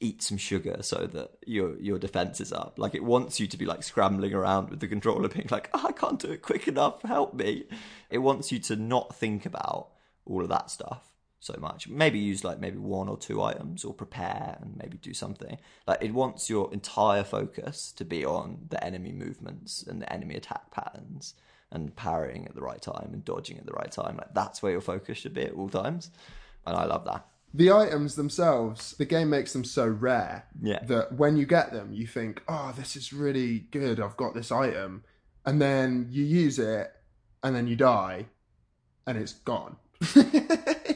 [0.00, 2.78] eat some sugar so that your your defense is up.
[2.78, 5.86] Like it wants you to be like scrambling around with the controller being like, oh,
[5.88, 7.64] I can't do it quick enough, help me.
[8.10, 9.88] It wants you to not think about
[10.24, 11.88] all of that stuff so much.
[11.88, 15.58] Maybe use like maybe one or two items or prepare and maybe do something.
[15.86, 20.34] Like it wants your entire focus to be on the enemy movements and the enemy
[20.34, 21.34] attack patterns
[21.70, 24.16] and parrying at the right time and dodging at the right time.
[24.16, 26.10] Like that's where your focus should be at all times.
[26.66, 27.26] And I love that.
[27.54, 30.82] The items themselves, the game makes them so rare Yeah.
[30.84, 33.98] that when you get them, you think, oh, this is really good.
[34.00, 35.04] I've got this item.
[35.46, 36.92] And then you use it
[37.42, 38.26] and then you die
[39.06, 39.76] and it's gone.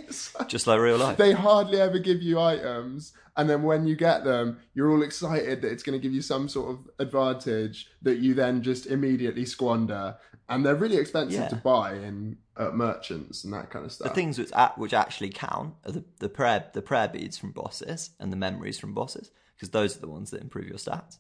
[0.05, 1.17] It's like- Just like real life.
[1.17, 5.63] they hardly ever give you items and then when you get them you're all excited
[5.63, 9.47] that it's going to give you some sort of advantage that you then just immediately
[9.47, 10.17] squander
[10.51, 11.49] and they're really expensive Yeah.
[11.49, 14.09] to buy in at merchants and that kind of stuff.
[14.09, 17.51] the things which a- which actually count are the, the prayer the prayer beads from
[17.53, 21.19] bosses and the memories from bosses because those are the ones that improve your stats.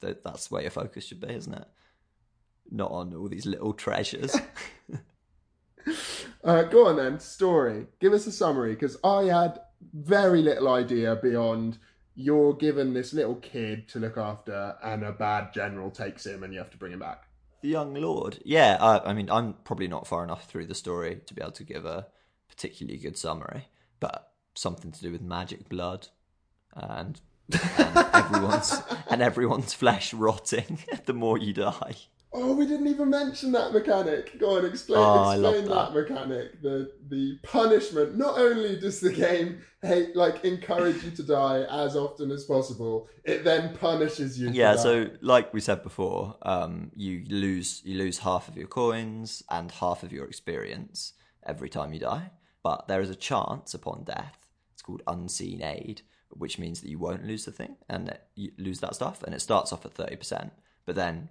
[0.00, 1.68] That that's where your focus should be, isn't it?
[2.70, 4.34] Not on all these little treasures.
[6.44, 9.58] uh, go on then story give us a summary because i had
[9.94, 11.78] very little idea beyond
[12.14, 16.52] you're given this little kid to look after and a bad general takes him and
[16.52, 17.24] you have to bring him back
[17.62, 18.76] the young lord, yeah.
[18.80, 21.64] I, I mean, I'm probably not far enough through the story to be able to
[21.64, 22.08] give a
[22.48, 23.68] particularly good summary,
[24.00, 26.08] but something to do with magic blood
[26.74, 27.20] and,
[27.78, 31.94] and everyone's and everyone's flesh rotting the more you die.
[32.34, 34.38] Oh, we didn't even mention that mechanic.
[34.38, 35.92] Go on, explain Oh, explain that.
[35.92, 36.62] mechanic.
[36.62, 38.16] The the punishment.
[38.16, 43.08] Not only does the game hate like encourage you to die as often as possible,
[43.24, 44.48] it then punishes you.
[44.50, 49.42] Yeah, so like we said before, um, you lose you lose half of your coins
[49.50, 51.12] and half of your experience
[51.44, 52.30] every time you die.
[52.62, 54.38] But there is a chance upon death.
[54.72, 58.52] It's called unseen aid, which means that you won't lose the thing and that you
[58.56, 59.22] lose that stuff.
[59.22, 60.52] And it starts off at thirty percent,
[60.86, 61.28] but then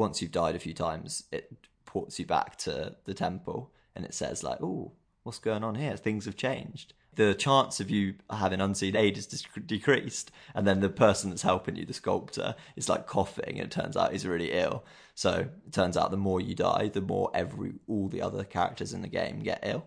[0.00, 1.52] once you've died a few times, it
[1.84, 4.92] ports you back to the temple and it says like, "Oh,
[5.22, 5.96] what's going on here?
[5.96, 10.80] Things have changed." The chance of you having unseen aid is dec- decreased, and then
[10.80, 14.26] the person that's helping you, the sculptor, is like coughing, and it turns out he's
[14.26, 14.84] really ill.
[15.14, 18.94] So it turns out the more you die, the more every all the other characters
[18.94, 19.86] in the game get ill,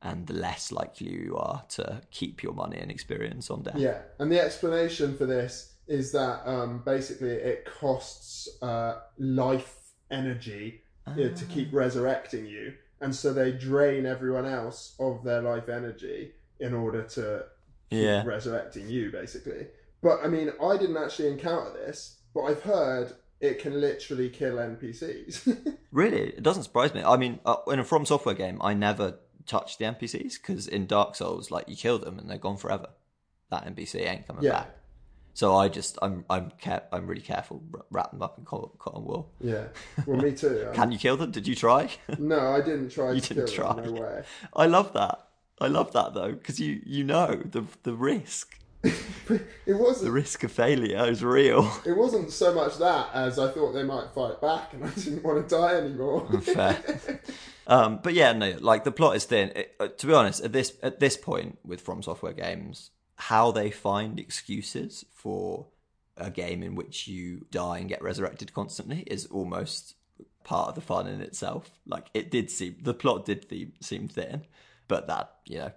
[0.00, 3.78] and the less likely you are to keep your money and experience on death.
[3.78, 9.74] Yeah, and the explanation for this is that um, basically it costs uh, life
[10.10, 11.76] energy uh, to keep Ah.
[11.76, 17.44] resurrecting you, and so they drain everyone else of their life energy in order to
[17.90, 18.22] keep Yeah.
[18.24, 19.66] resurrecting you, basically.
[20.02, 24.56] But I mean, I didn't actually encounter this, but I've heard it can literally kill
[24.56, 25.34] NPCs.
[25.92, 27.02] Really, it doesn't surprise me.
[27.04, 30.86] I mean, uh, in a From Software game, I never touch the NPCs because in
[30.86, 32.88] Dark Souls, like you kill them and they're gone forever.
[33.50, 34.52] That NPC ain't coming Yeah.
[34.52, 34.70] back.
[35.34, 37.62] So I just, I'm, I'm, care- I'm really careful.
[37.70, 39.30] wra- Wrap them up in cotton, wool.
[39.40, 39.64] yeah,
[40.06, 40.66] well, me too.
[40.68, 41.30] Um, Can you kill them?
[41.30, 41.88] Did you try?
[42.18, 43.74] No, I didn't try You to didn't kill try.
[43.82, 43.94] them.
[43.94, 44.22] No way.
[44.54, 45.26] I love that.
[45.60, 50.06] I love that though because you, you know the the risk, It wasn't.
[50.06, 51.70] the risk of failure is real.
[51.86, 55.22] It wasn't so much that as I thought they might fight back, and I didn't
[55.22, 56.28] want to die anymore.
[56.42, 57.20] Fair.
[57.66, 59.52] Um, but yeah, no, like the plot is thin.
[59.54, 62.90] It, uh, to be honest, at this at this point with From Software games,
[63.28, 65.66] how they find excuses for
[66.16, 69.94] a game in which you die and get resurrected constantly is almost
[70.42, 71.70] part of the fun in itself.
[71.86, 74.42] Like it did seem the plot did seem, seem thin,
[74.88, 75.72] but that you know,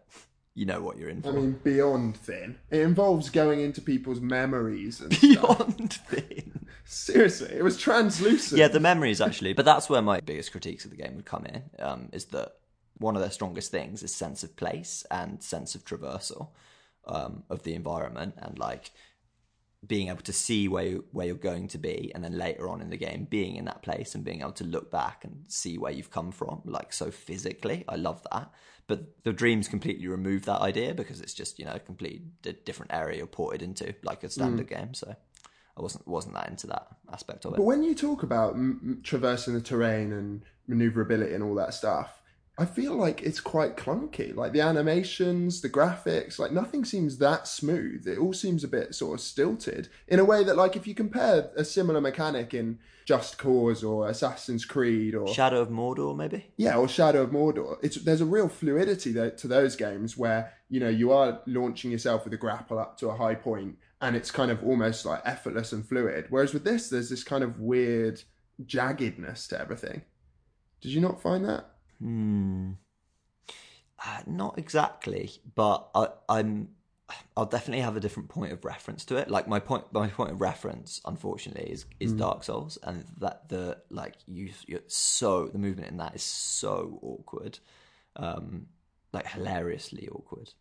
[0.55, 1.29] you know what you're in for.
[1.29, 2.57] I mean, beyond thin.
[2.71, 5.21] It involves going into people's memories and stuff.
[5.21, 6.67] Beyond thin.
[6.83, 8.57] Seriously, it was translucent.
[8.57, 11.45] Yeah, the memories actually, but that's where my biggest critiques of the game would come
[11.45, 11.61] in.
[11.77, 12.53] Um, is that
[12.97, 16.49] one of their strongest things is sense of place and sense of traversal
[17.07, 18.91] um, of the environment, and like
[19.85, 22.81] being able to see where you, where you're going to be, and then later on
[22.81, 25.77] in the game being in that place and being able to look back and see
[25.77, 27.83] where you've come from, like so physically.
[27.87, 28.51] I love that.
[28.87, 32.21] But the dreams completely remove that idea because it's just you know a completely
[32.65, 34.93] different area you're ported into, like a standard game.
[34.93, 35.15] So
[35.77, 37.57] I wasn't wasn't that into that aspect of it.
[37.57, 42.14] But when you talk about m- traversing the terrain and maneuverability and all that stuff,
[42.57, 44.33] I feel like it's quite clunky.
[44.33, 48.07] Like the animations, the graphics, like nothing seems that smooth.
[48.07, 50.95] It all seems a bit sort of stilted in a way that, like, if you
[50.95, 56.45] compare a similar mechanic in Just Cause or Assassin's Creed or Shadow of Mordor, maybe.
[56.55, 57.77] yeah, or Shadow of Mordor.
[57.83, 62.23] It's there's a real fluidity to those games where you know you are launching yourself
[62.23, 65.73] with a grapple up to a high point, and it's kind of almost like effortless
[65.73, 66.27] and fluid.
[66.29, 68.23] Whereas with this, there's this kind of weird
[68.65, 70.03] jaggedness to everything.
[70.79, 71.71] Did you not find that?
[71.99, 72.71] Hmm.
[74.05, 76.69] Uh, not exactly, but I, I'm.
[77.37, 79.29] I'll definitely have a different point of reference to it.
[79.29, 83.77] Like my point, my point of reference, unfortunately, is is Dark Souls, and that the
[83.89, 87.59] like you, you're so the movement in that is so awkward,
[88.15, 88.67] um,
[89.13, 90.51] like hilariously awkward.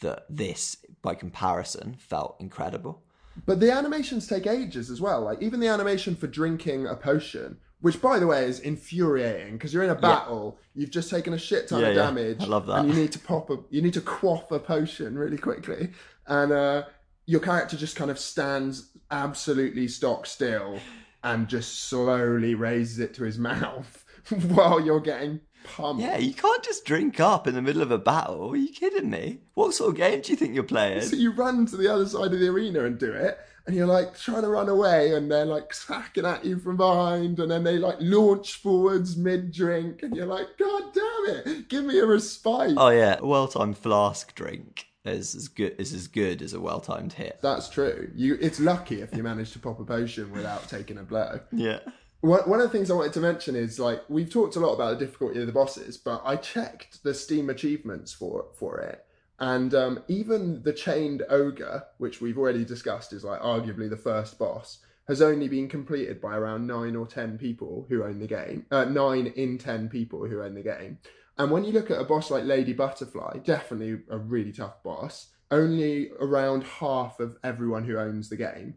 [0.00, 3.02] That this, by comparison, felt incredible.
[3.46, 5.22] But the animations take ages as well.
[5.22, 9.74] Like even the animation for drinking a potion, which by the way is infuriating because
[9.74, 12.02] you're in a battle, you've just taken a shit ton Yeah, of yeah.
[12.02, 12.40] damage.
[12.40, 12.78] I love that.
[12.78, 15.90] And you need to pop a, you need to quaff a potion really quickly,
[16.26, 16.84] and uh,
[17.26, 20.78] your character just kind of stands absolutely stock still
[21.22, 24.03] and just slowly raises it to his mouth
[24.48, 26.02] while you're getting pumped.
[26.02, 28.52] Yeah, you can't just drink up in the middle of a battle.
[28.52, 29.40] Are you kidding me?
[29.54, 31.02] What sort of game do you think you're playing?
[31.02, 33.86] So you run to the other side of the arena and do it, and you're
[33.86, 37.64] like trying to run away, and they're like smacking at you from behind, and then
[37.64, 42.06] they like launch forwards mid drink, and you're like, God damn it, give me a
[42.06, 42.74] respite.
[42.76, 47.12] Oh yeah, a well-timed flask drink is as good is as good as a well-timed
[47.12, 47.38] hit.
[47.42, 48.10] That's true.
[48.14, 51.40] You, it's lucky if you manage to pop a potion without taking a blow.
[51.52, 51.80] Yeah.
[52.24, 54.72] One, one of the things I wanted to mention is like we've talked a lot
[54.72, 59.04] about the difficulty of the bosses, but I checked the Steam achievements for for it,
[59.38, 64.38] and um, even the chained ogre, which we've already discussed, is like arguably the first
[64.38, 68.64] boss, has only been completed by around nine or ten people who own the game.
[68.70, 70.96] Uh, nine in ten people who own the game.
[71.36, 75.26] And when you look at a boss like Lady Butterfly, definitely a really tough boss.
[75.50, 78.76] Only around half of everyone who owns the game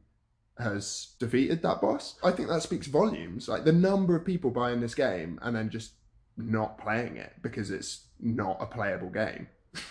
[0.60, 2.16] has defeated that boss.
[2.24, 3.47] I think that speaks volumes.
[3.47, 5.91] Like the number of people buying this game and then just
[6.36, 9.47] not playing it because it's not a playable game.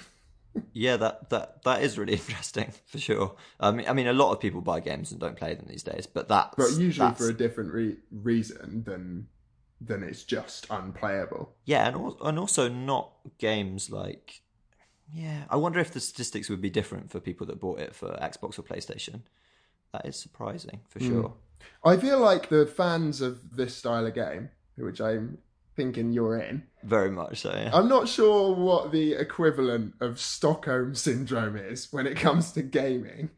[0.72, 3.36] Yeah, that, that that is really interesting for sure.
[3.60, 5.82] I mean, I mean, a lot of people buy games and don't play them these
[5.82, 9.28] days, but that's But usually that's- for a different re- reason than
[9.82, 11.54] than it's just unplayable.
[11.66, 14.40] yeah, and al- and also not games like
[15.12, 15.44] yeah.
[15.50, 18.58] I wonder if the statistics would be different for people that bought it for Xbox
[18.58, 19.24] or PlayStation.
[20.02, 21.08] That is surprising for Hmm.
[21.08, 21.34] sure.
[21.84, 25.38] I feel like the fans of this style of game, which I'm
[25.74, 27.50] thinking you're in, Very much so.
[27.50, 27.70] Yeah.
[27.72, 33.30] I'm not sure what the equivalent of Stockholm syndrome is when it comes to gaming,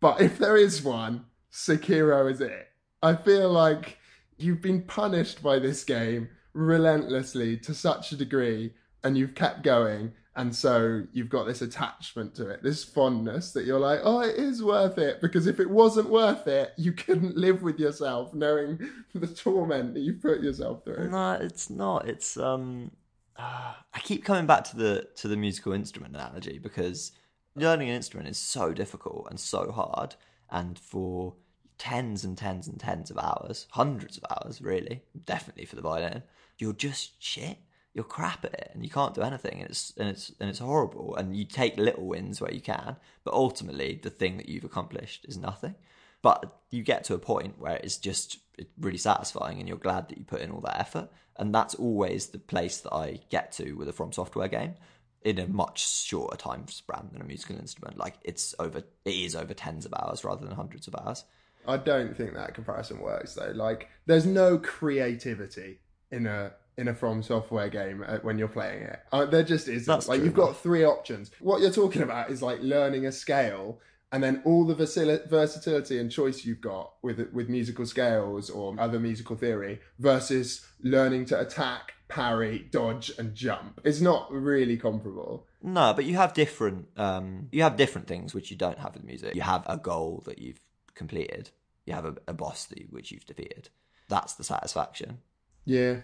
[0.00, 2.68] but if there is one, Sekiro is it.
[3.02, 3.98] I feel like
[4.36, 10.12] you've been punished by this game relentlessly to such a degree, and you've kept going,
[10.40, 14.36] and so you've got this attachment to it, this fondness that you're like, oh, it
[14.36, 18.78] is worth it, because if it wasn't worth it, you couldn't live with yourself knowing
[19.14, 21.10] the torment that you put yourself through.
[21.10, 22.08] No, it's not.
[22.08, 22.90] It's um,
[23.38, 27.12] I keep coming back to the to the musical instrument analogy because
[27.54, 30.16] learning an instrument is so difficult and so hard,
[30.50, 31.34] and for
[31.76, 36.22] tens and tens and tens of hours, hundreds of hours, really, definitely for the violin,
[36.58, 37.58] you're just shit.
[37.92, 40.60] You're crap at it, and you can't do anything, and it's and it's and it's
[40.60, 41.16] horrible.
[41.16, 45.24] And you take little wins where you can, but ultimately, the thing that you've accomplished
[45.28, 45.74] is nothing.
[46.22, 48.38] But you get to a point where it's just
[48.78, 51.08] really satisfying and you're glad that you put in all that effort.
[51.36, 54.74] And that's always the place that I get to with a From Software game
[55.22, 57.96] in a much shorter time span than a musical instrument.
[57.96, 61.24] Like it's over, it is over tens of hours rather than hundreds of hours.
[61.66, 63.52] I don't think that comparison works though.
[63.54, 65.80] Like, there's no creativity
[66.10, 69.00] in a in a From Software game uh, when you're playing it.
[69.12, 69.86] Uh, there just isn't.
[69.86, 71.30] That's like, true you've got three options.
[71.40, 75.98] What you're talking about is like learning a scale, and then all the versil- versatility
[75.98, 81.38] and choice you've got with with musical scales or other musical theory versus learning to
[81.38, 83.80] attack, parry, dodge, and jump.
[83.84, 85.46] It's not really comparable.
[85.62, 89.04] No, but you have different, um, you have different things which you don't have with
[89.04, 89.34] music.
[89.34, 90.60] You have a goal that you've
[90.94, 91.50] completed.
[91.84, 93.68] You have a, a boss that you, which you've defeated.
[94.08, 95.18] That's the satisfaction.
[95.66, 95.96] Yeah.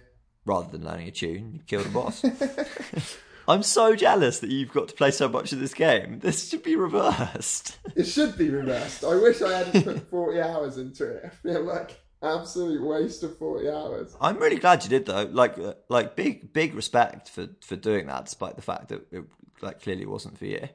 [0.46, 2.24] Rather than learning a tune, you killed a boss.
[3.48, 6.18] I'm so jealous that you've got to play so much of this game.
[6.20, 7.78] This should be reversed.
[7.96, 9.04] It should be reversed.
[9.04, 11.22] I wish I hadn't put 40 hours into it.
[11.24, 14.16] I feel like absolute waste of 40 hours.
[14.20, 15.28] I'm really glad you did though.
[15.30, 19.24] Like, uh, like big, big respect for for doing that, despite the fact that it
[19.62, 20.68] like clearly wasn't for you.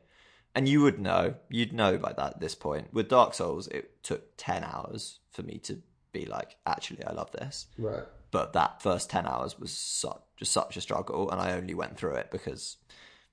[0.55, 2.91] And you would know, you'd know by that at this point.
[2.93, 7.31] With Dark Souls, it took ten hours for me to be like, actually, I love
[7.31, 7.67] this.
[7.77, 8.03] Right.
[8.31, 9.71] But that first ten hours was
[10.37, 12.77] just such a struggle, and I only went through it because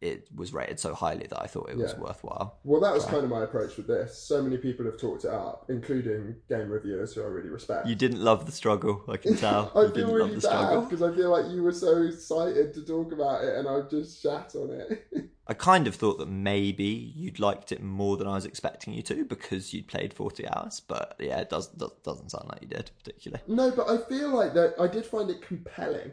[0.01, 2.01] it was rated so highly that I thought it was Yeah.
[2.01, 2.59] worthwhile.
[2.63, 4.17] Well, that was kind of my approach with this.
[4.17, 7.87] So many people have talked it up, including game reviewers who I really respect.
[7.89, 9.73] You didn't love the struggle, I can tell.
[9.75, 10.83] I you feel didn't really love the bad struggle.
[10.83, 14.23] because I feel like you were so excited to talk about it, and I've just
[14.23, 15.07] shat on it.
[15.51, 19.01] I kind of thought that maybe you'd liked it more than I was expecting you
[19.05, 22.69] to because you'd played 40 hours, but yeah, it does, does, doesn't sound like you
[22.69, 23.43] did particularly.
[23.49, 26.13] no, but I feel like that I did find it compelling.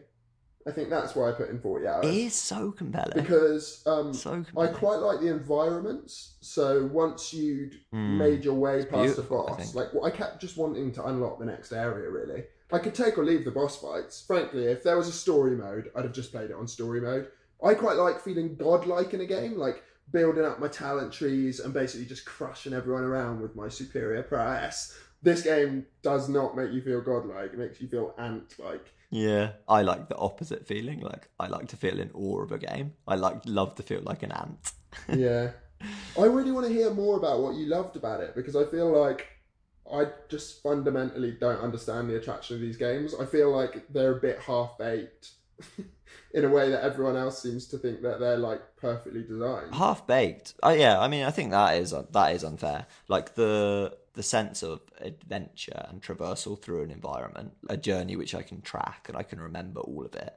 [0.68, 2.06] I think that's why I put in forty hours.
[2.08, 3.12] It is so compelling.
[3.14, 6.38] because um, So I quite like the environments.
[6.42, 8.18] So once you'd Mm.
[8.18, 10.92] made your way It's past the beautiful, I boss, like well, I kept just wanting
[10.94, 12.10] to unlock the next area.
[12.10, 14.24] Really, I could take or leave the boss fights.
[14.26, 17.28] Frankly, if there was a story mode, I'd have just played it on story mode.
[17.64, 21.74] I quite like feeling godlike in a game, like building up my talent trees and
[21.74, 24.98] basically just crushing everyone around with my superior prowess.
[25.26, 28.94] This game does not make you feel godlike; it makes you feel ant-like.
[29.10, 31.00] Yeah, I like the opposite feeling.
[31.00, 32.94] Like I like to feel in awe of a game.
[33.08, 34.72] I like love to feel like an ant.
[35.14, 35.52] yeah.
[36.18, 38.90] I really want to hear more about what you loved about it because I feel
[38.90, 39.28] like
[39.92, 43.14] I just fundamentally don't understand the attraction of these games.
[43.20, 45.32] I feel like they're a bit half baked
[46.34, 49.74] in a way that everyone else seems to think that they're like perfectly designed.
[49.74, 50.56] Half baked.
[50.62, 52.86] Oh yeah, I mean I think that is uh, that is unfair.
[53.08, 58.42] Like the the sense of adventure and traversal through an environment, a journey which I
[58.42, 60.34] can track and I can remember all of it.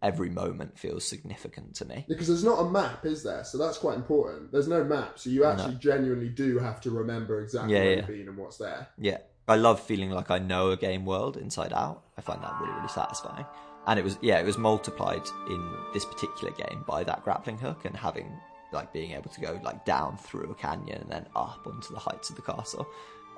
[0.00, 2.04] Every moment feels significant to me.
[2.08, 3.42] Because there's not a map, is there?
[3.44, 4.52] So that's quite important.
[4.52, 7.96] There's no map, so you actually genuinely do have to remember exactly Yeah, where yeah.
[7.96, 8.88] you've been and what's there.
[8.96, 9.18] Yeah,
[9.48, 12.04] I love feeling like I know a game world inside out.
[12.16, 13.44] I find that really, really satisfying.
[13.88, 17.84] And it was, yeah, it was multiplied in this particular game by that grappling hook
[17.84, 18.30] and having,
[18.72, 21.98] like, being able to go, like, down through a canyon and then up onto the
[21.98, 22.86] heights of the castle.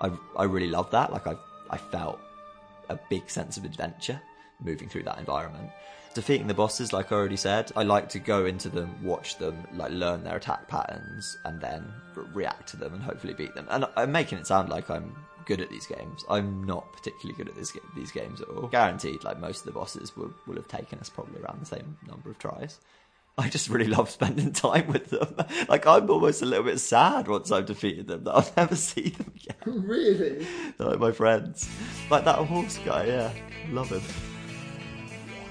[0.00, 1.12] I, I really love that.
[1.12, 1.36] Like, I,
[1.70, 2.20] I felt
[2.88, 4.20] a big sense of adventure
[4.62, 5.70] moving through that environment.
[6.12, 9.64] Defeating the bosses, like I already said, I like to go into them, watch them,
[9.74, 13.68] like learn their attack patterns, and then re- react to them and hopefully beat them.
[13.70, 15.14] And I'm making it sound like I'm
[15.46, 16.24] good at these games.
[16.28, 18.66] I'm not particularly good at this, these games at all.
[18.66, 21.96] Guaranteed, like most of the bosses will, will have taken us probably around the same
[22.08, 22.80] number of tries.
[23.40, 25.34] I just really love spending time with them.
[25.66, 29.08] Like I'm almost a little bit sad once I've defeated them that I'll never see
[29.10, 29.82] them again.
[29.86, 30.46] really?
[30.76, 31.68] They're like my friends.
[32.10, 33.32] Like that horse guy, yeah.
[33.70, 34.02] Love him.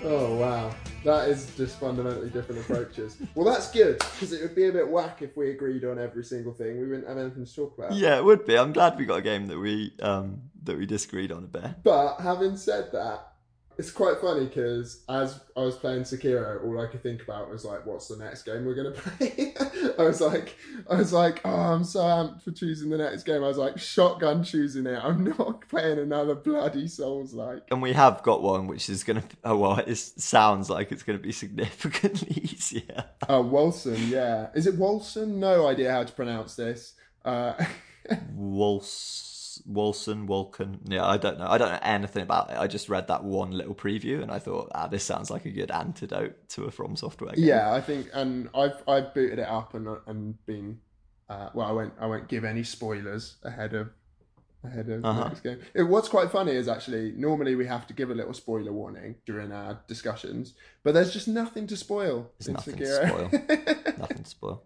[0.03, 0.73] Oh wow,
[1.03, 3.17] that is just fundamentally different approaches.
[3.35, 6.23] well, that's good because it would be a bit whack if we agreed on every
[6.23, 6.79] single thing.
[6.79, 7.93] We wouldn't have anything to talk about.
[7.93, 8.57] Yeah, it would be.
[8.57, 11.83] I'm glad we got a game that we um that we disagreed on a bit.
[11.83, 13.33] But having said that,
[13.80, 17.63] it's quite funny because as I was playing Sekiro, all I could think about was
[17.63, 19.53] like, "What's the next game we're gonna play?"
[19.97, 20.57] I was like,
[20.89, 23.80] I was like, "Oh, I'm so amped for choosing the next game." I was like,
[23.80, 24.99] "Shotgun choosing it.
[25.01, 29.23] I'm not playing another bloody Souls like." And we have got one which is gonna
[29.45, 33.05] oh well, it sounds like it's gonna be significantly easier.
[33.30, 34.49] Oh, Wolcen, yeah.
[34.53, 35.36] Is it Wolcen?
[35.36, 36.95] No idea how to pronounce this.
[37.23, 37.53] Uh,
[38.34, 39.28] Wols
[39.68, 40.80] Wolcen, Wolken.
[40.86, 41.47] Yeah, I don't know.
[41.47, 42.57] I don't know anything about it.
[42.57, 45.51] I just read that one little preview and I thought, ah, this sounds like a
[45.51, 47.45] good antidote to a From Software game.
[47.45, 50.80] yeah, I think, and I've I've booted it up and and been.
[51.30, 53.89] Uh, well, I won't I won't give any spoilers ahead of
[54.64, 55.20] ahead of Uh-huh.
[55.24, 55.60] the next game.
[55.74, 59.16] It, what's quite funny is actually normally we have to give a little spoiler warning
[59.26, 60.53] during our discussions,
[60.84, 62.30] but there's just nothing to spoil.
[62.39, 63.97] There's nothing to Sekiro.
[63.99, 64.64] Nothing to spoil.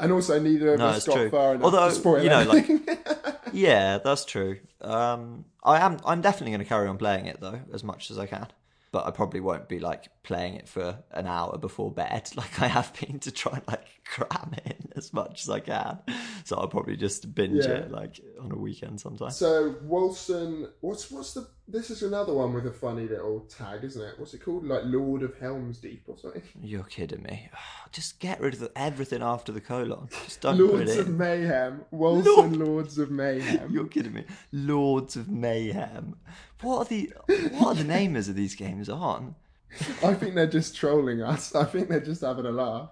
[0.00, 1.30] and also neither of No, us got true.
[1.30, 2.98] far enough Although, to spoil you know, like- anything.
[3.52, 4.58] Yeah, that's true.
[4.80, 5.98] Um, I am.
[6.04, 8.48] I'm definitely going to carry on playing it though, as much as I can.
[8.92, 12.66] But I probably won't be like playing it for an hour before bed, like I
[12.66, 15.98] have been to try and like cram in as much as I can.
[16.44, 17.72] So I'll probably just binge Yeah.
[17.72, 19.30] it like on a weekend sometime.
[19.30, 21.48] So Wolcen, what's what's the?
[21.68, 24.14] This is another one with a funny little tag, isn't it?
[24.18, 24.64] What's it called?
[24.64, 26.42] Like Lord of Helm's Deep or something.
[26.62, 27.50] You're kidding me.
[27.92, 30.08] Just get rid of the, everything after the colon.
[30.24, 31.08] Just don't Lords it of.
[31.08, 31.84] Mayhem.
[31.92, 33.70] Wolcen Lords of Mayhem.
[33.72, 34.24] You're kidding me.
[34.52, 36.16] Lords of Mayhem.
[36.60, 37.12] What are the
[37.58, 39.34] what are the namers of these games on?
[40.02, 41.54] I think they're just trolling us.
[41.54, 42.90] I think they're just having a laugh.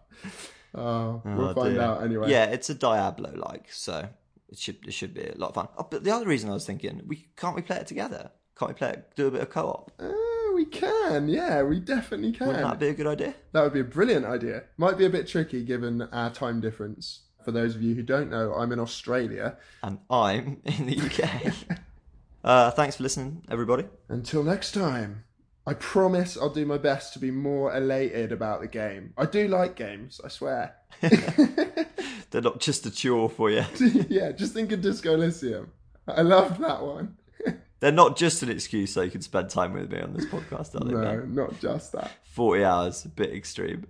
[0.75, 1.83] Oh, we'll Oh, find dear.
[1.83, 2.31] out anyway.
[2.31, 4.09] Yeah, it's a Diablo like, so
[4.49, 5.69] it should it should be a lot of fun.
[5.79, 8.31] Oh, but the other reason I was thinking, we can't we play it together?
[8.59, 9.91] Can't we play it, do a bit of co-op?
[9.99, 11.29] Oh, we can.
[11.29, 12.47] Yeah, we definitely can.
[12.49, 13.35] Wouldn't that be a good idea?
[13.53, 14.65] That would be a brilliant idea.
[14.77, 17.23] Might be a bit tricky given our time difference.
[17.45, 19.57] For those of you who don't know, I'm in Australia.
[19.83, 21.79] And I'm in the UK.
[22.45, 23.85] uh, thanks for listening, everybody.
[24.09, 25.25] Until next time,
[25.67, 29.15] I promise I'll do my best to be more elated about the game.
[29.17, 30.75] I do like games, I swear.
[31.01, 33.65] They're not just a chore for you.
[34.09, 35.73] yeah, just think of Disco Elysium.
[36.07, 37.17] I loved that one.
[37.81, 40.75] They're not just an excuse so you can spend time with me on this podcast,
[40.75, 40.93] are they?
[40.93, 41.35] No, man?
[41.35, 42.11] not just that.
[42.25, 43.87] 40 hours, a bit extreme.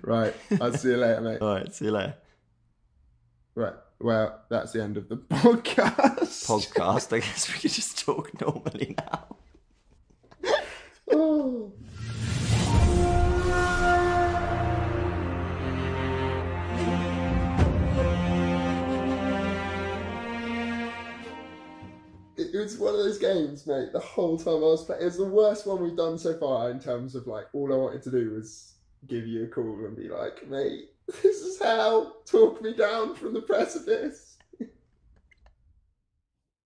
[0.00, 0.34] Right.
[0.60, 1.38] I'll see you later, mate.
[1.40, 2.16] All right, see you later.
[3.54, 3.74] Right.
[4.00, 6.46] Well, that's the end of the podcast.
[6.46, 7.12] Podcast.
[7.12, 9.36] I guess we could just talk normally now.
[11.12, 11.18] It
[22.58, 23.92] was one of those games, mate.
[23.92, 26.70] The whole time I was playing, it was the worst one we've done so far
[26.70, 29.96] in terms of like all I wanted to do was give you a call and
[29.96, 30.90] be like, mate,
[31.22, 34.31] this is how talk me down from the precipice.